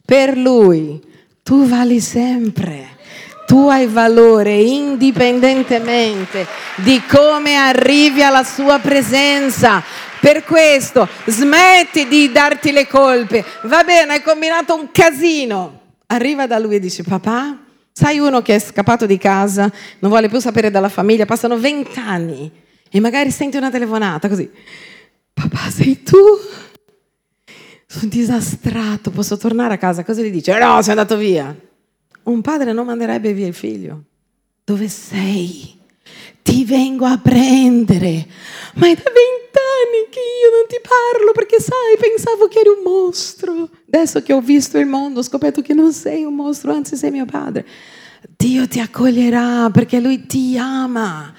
[0.04, 1.00] Per Lui
[1.42, 2.88] tu vali sempre.
[3.46, 6.46] Tu hai valore indipendentemente
[6.82, 9.82] di come arrivi alla sua presenza.
[10.20, 13.42] Per questo smetti di darti le colpe.
[13.62, 17.58] Va bene, hai combinato un casino arriva da lui e dice papà,
[17.90, 19.62] sai uno che è scappato di casa,
[20.00, 22.62] non vuole più sapere dalla famiglia, passano vent'anni
[22.94, 24.48] e magari senti una telefonata così,
[25.32, 26.16] papà sei tu?
[27.88, 30.04] Sono disastrato, posso tornare a casa?
[30.04, 30.56] Cosa gli dice?
[30.56, 31.52] No, sei andato via.
[32.22, 34.04] Un padre non manderebbe via il figlio.
[34.62, 35.76] Dove sei?
[36.40, 38.28] Ti vengo a prendere.
[38.74, 42.82] Ma è da vent'anni che io non ti parlo perché sai, pensavo che eri un
[42.84, 43.70] mostro.
[43.88, 47.10] Adesso che ho visto il mondo, ho scoperto che non sei un mostro, anzi sei
[47.10, 47.66] mio padre.
[48.36, 51.34] Dio ti accoglierà perché lui ti ama.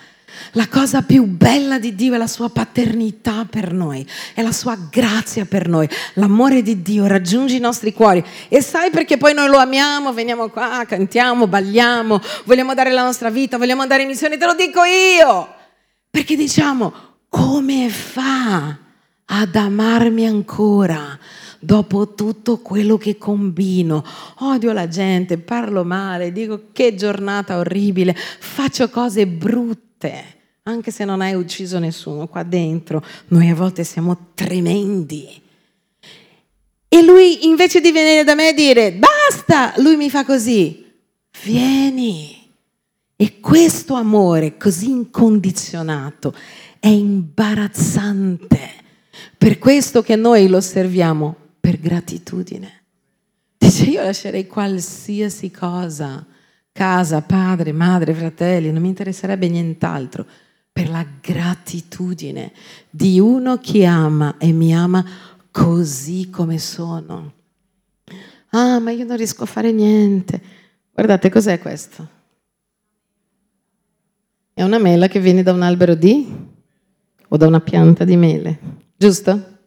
[0.52, 4.78] La cosa più bella di Dio è la sua paternità per noi, è la sua
[4.90, 5.88] grazia per noi.
[6.14, 8.24] L'amore di Dio raggiunge i nostri cuori.
[8.48, 13.30] E sai perché poi noi lo amiamo, veniamo qua, cantiamo, balliamo, vogliamo dare la nostra
[13.30, 15.54] vita, vogliamo andare in missione, te lo dico io.
[16.10, 16.94] Perché diciamo,
[17.30, 18.78] come fa
[19.26, 21.20] ad amarmi ancora?
[21.66, 24.04] dopo tutto quello che combino.
[24.40, 29.95] Odio la gente, parlo male, dico che giornata orribile, faccio cose brutte
[30.64, 35.42] anche se non hai ucciso nessuno qua dentro, noi a volte siamo tremendi.
[36.88, 40.86] E lui invece di venire da me e dire basta, lui mi fa così,
[41.44, 42.44] vieni.
[43.18, 46.34] E questo amore così incondizionato
[46.80, 48.74] è imbarazzante.
[49.38, 52.84] Per questo che noi lo serviamo per gratitudine.
[53.58, 56.26] Dice io lascerei qualsiasi cosa,
[56.76, 60.26] casa, padre, madre, fratelli, non mi interesserebbe nient'altro
[60.74, 62.52] per la gratitudine
[62.90, 65.06] di uno che ama e mi ama
[65.52, 67.32] così come sono.
[68.50, 70.42] Ah, ma io non riesco a fare niente.
[70.92, 72.10] Guardate, cos'è questo?
[74.54, 76.28] È una mela che viene da un albero di
[77.26, 78.60] o da una pianta di mele,
[78.98, 79.60] giusto?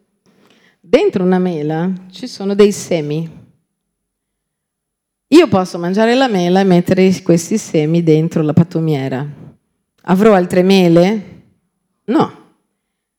[0.79, 3.38] Dentro una mela ci sono dei semi.
[5.29, 9.27] Io posso mangiare la mela e mettere questi semi dentro la pattumiera.
[10.03, 11.43] Avrò altre mele?
[12.05, 12.47] No.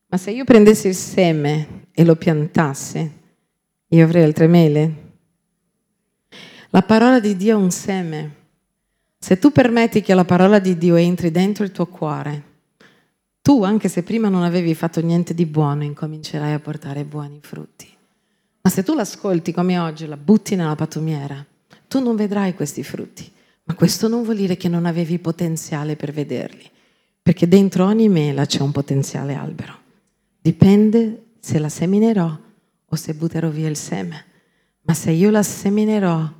[0.07, 3.12] Ma se io prendessi il seme e lo piantassi,
[3.89, 4.93] io avrei altre mele?
[6.72, 8.36] La parola di Dio è un seme.
[9.20, 12.43] Se tu permetti che la parola di Dio entri dentro il tuo cuore,
[13.41, 17.88] tu, anche se prima non avevi fatto niente di buono, incomincerai a portare buoni frutti.
[18.62, 21.45] Ma se tu l'ascolti come oggi, la butti nella patumiera,
[21.90, 23.30] tu non vedrai questi frutti.
[23.64, 26.70] Ma questo non vuol dire che non avevi potenziale per vederli.
[27.22, 29.78] Perché dentro ogni mela c'è un potenziale albero.
[30.40, 32.38] Dipende se la seminerò
[32.86, 34.26] o se butterò via il seme.
[34.84, 36.32] Ma se io la seminerò,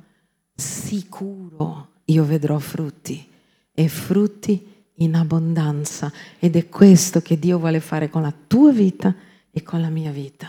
[0.54, 3.28] sicuro io vedrò frutti
[3.72, 6.12] e frutti in abbondanza.
[6.38, 9.12] Ed è questo che Dio vuole fare con la tua vita
[9.50, 10.48] e con la mia vita.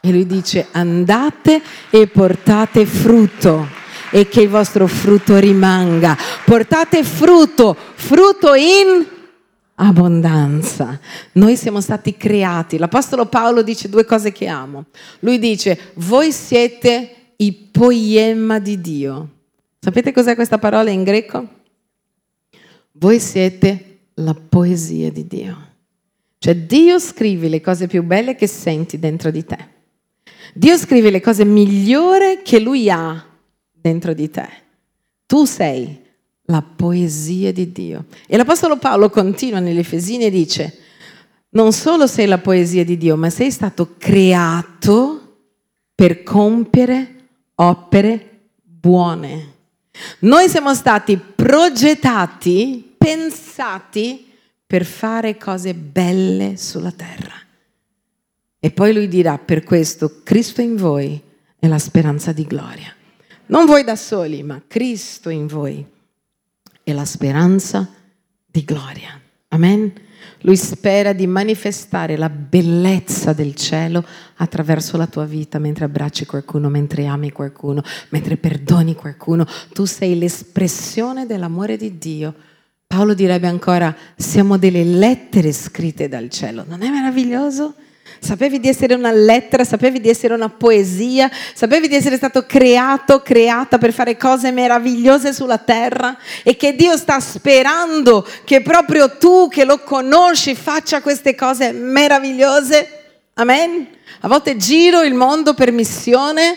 [0.00, 3.85] E lui dice andate e portate frutto
[4.16, 6.16] e che il vostro frutto rimanga.
[6.46, 9.06] Portate frutto, frutto in
[9.74, 10.98] abbondanza.
[11.32, 12.78] Noi siamo stati creati.
[12.78, 14.86] L'Apostolo Paolo dice due cose che amo.
[15.18, 19.30] Lui dice, voi siete i poiema di Dio.
[19.80, 21.48] Sapete cos'è questa parola in greco?
[22.92, 25.72] Voi siete la poesia di Dio.
[26.38, 29.58] Cioè Dio scrive le cose più belle che senti dentro di te.
[30.54, 33.34] Dio scrive le cose migliori che Lui ha
[33.86, 34.48] dentro di te.
[35.26, 36.02] Tu sei
[36.46, 38.06] la poesia di Dio.
[38.26, 40.78] E l'Apostolo Paolo continua negli Efesini e dice,
[41.50, 45.36] non solo sei la poesia di Dio, ma sei stato creato
[45.94, 47.14] per compiere
[47.54, 49.54] opere buone.
[50.20, 54.26] Noi siamo stati progettati, pensati
[54.66, 57.34] per fare cose belle sulla terra.
[58.58, 61.20] E poi lui dirà, per questo Cristo in voi
[61.56, 62.95] è la speranza di gloria.
[63.46, 65.84] Non voi da soli, ma Cristo in voi
[66.82, 67.88] è la speranza
[68.44, 69.20] di gloria.
[69.48, 69.92] Amen.
[70.40, 74.04] Lui spera di manifestare la bellezza del cielo
[74.36, 79.46] attraverso la tua vita mentre abbracci qualcuno, mentre ami qualcuno, mentre perdoni qualcuno.
[79.72, 82.34] Tu sei l'espressione dell'amore di Dio.
[82.86, 86.64] Paolo direbbe ancora, siamo delle lettere scritte dal cielo.
[86.66, 87.74] Non è meraviglioso?
[88.18, 93.20] Sapevi di essere una lettera, sapevi di essere una poesia, sapevi di essere stato creato,
[93.22, 99.48] creata per fare cose meravigliose sulla terra e che Dio sta sperando che proprio tu
[99.48, 102.88] che lo conosci faccia queste cose meravigliose.
[103.34, 103.86] Amen.
[104.20, 106.56] A volte giro il mondo per missione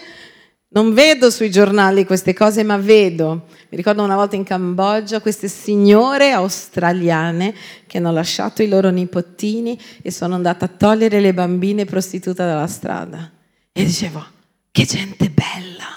[0.71, 3.47] non vedo sui giornali queste cose, ma vedo.
[3.69, 7.55] Mi ricordo una volta in Cambogia queste signore australiane
[7.87, 12.67] che hanno lasciato i loro nipotini e sono andate a togliere le bambine prostitute dalla
[12.67, 13.31] strada.
[13.71, 14.23] E dicevo,
[14.71, 15.87] che gente bella!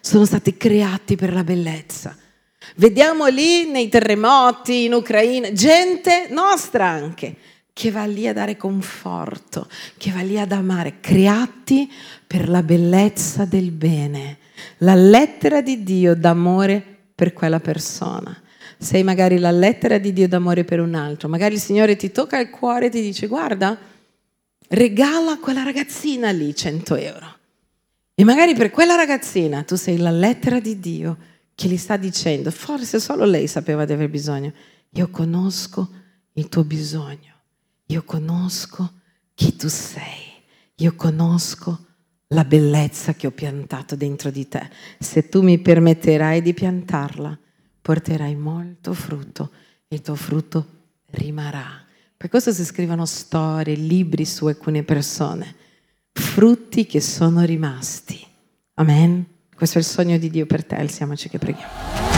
[0.00, 2.16] Sono stati creati per la bellezza.
[2.76, 7.36] Vediamo lì nei terremoti in Ucraina, gente nostra anche,
[7.78, 9.68] che va lì a dare conforto,
[9.98, 11.88] che va lì ad amare, creati
[12.26, 14.38] per la bellezza del bene,
[14.78, 16.82] la lettera di Dio d'amore
[17.14, 18.36] per quella persona.
[18.78, 22.40] Sei magari la lettera di Dio d'amore per un altro, magari il Signore ti tocca
[22.40, 23.78] il cuore e ti dice guarda,
[24.70, 27.36] regala a quella ragazzina lì 100 euro.
[28.12, 31.16] E magari per quella ragazzina tu sei la lettera di Dio
[31.54, 34.52] che gli sta dicendo, forse solo lei sapeva di aver bisogno,
[34.90, 35.88] io conosco
[36.32, 37.36] il tuo bisogno
[37.88, 38.92] io conosco
[39.34, 40.42] chi tu sei,
[40.76, 41.86] io conosco
[42.28, 44.68] la bellezza che ho piantato dentro di te.
[44.98, 47.38] Se tu mi permetterai di piantarla,
[47.80, 49.50] porterai molto frutto
[49.88, 50.66] il tuo frutto
[51.12, 51.82] rimarrà.
[52.16, 55.54] Per questo si scrivono storie, libri su alcune persone,
[56.12, 58.22] frutti che sono rimasti.
[58.74, 59.26] Amen.
[59.54, 62.17] Questo è il sogno di Dio per te, alziamoci che preghiamo.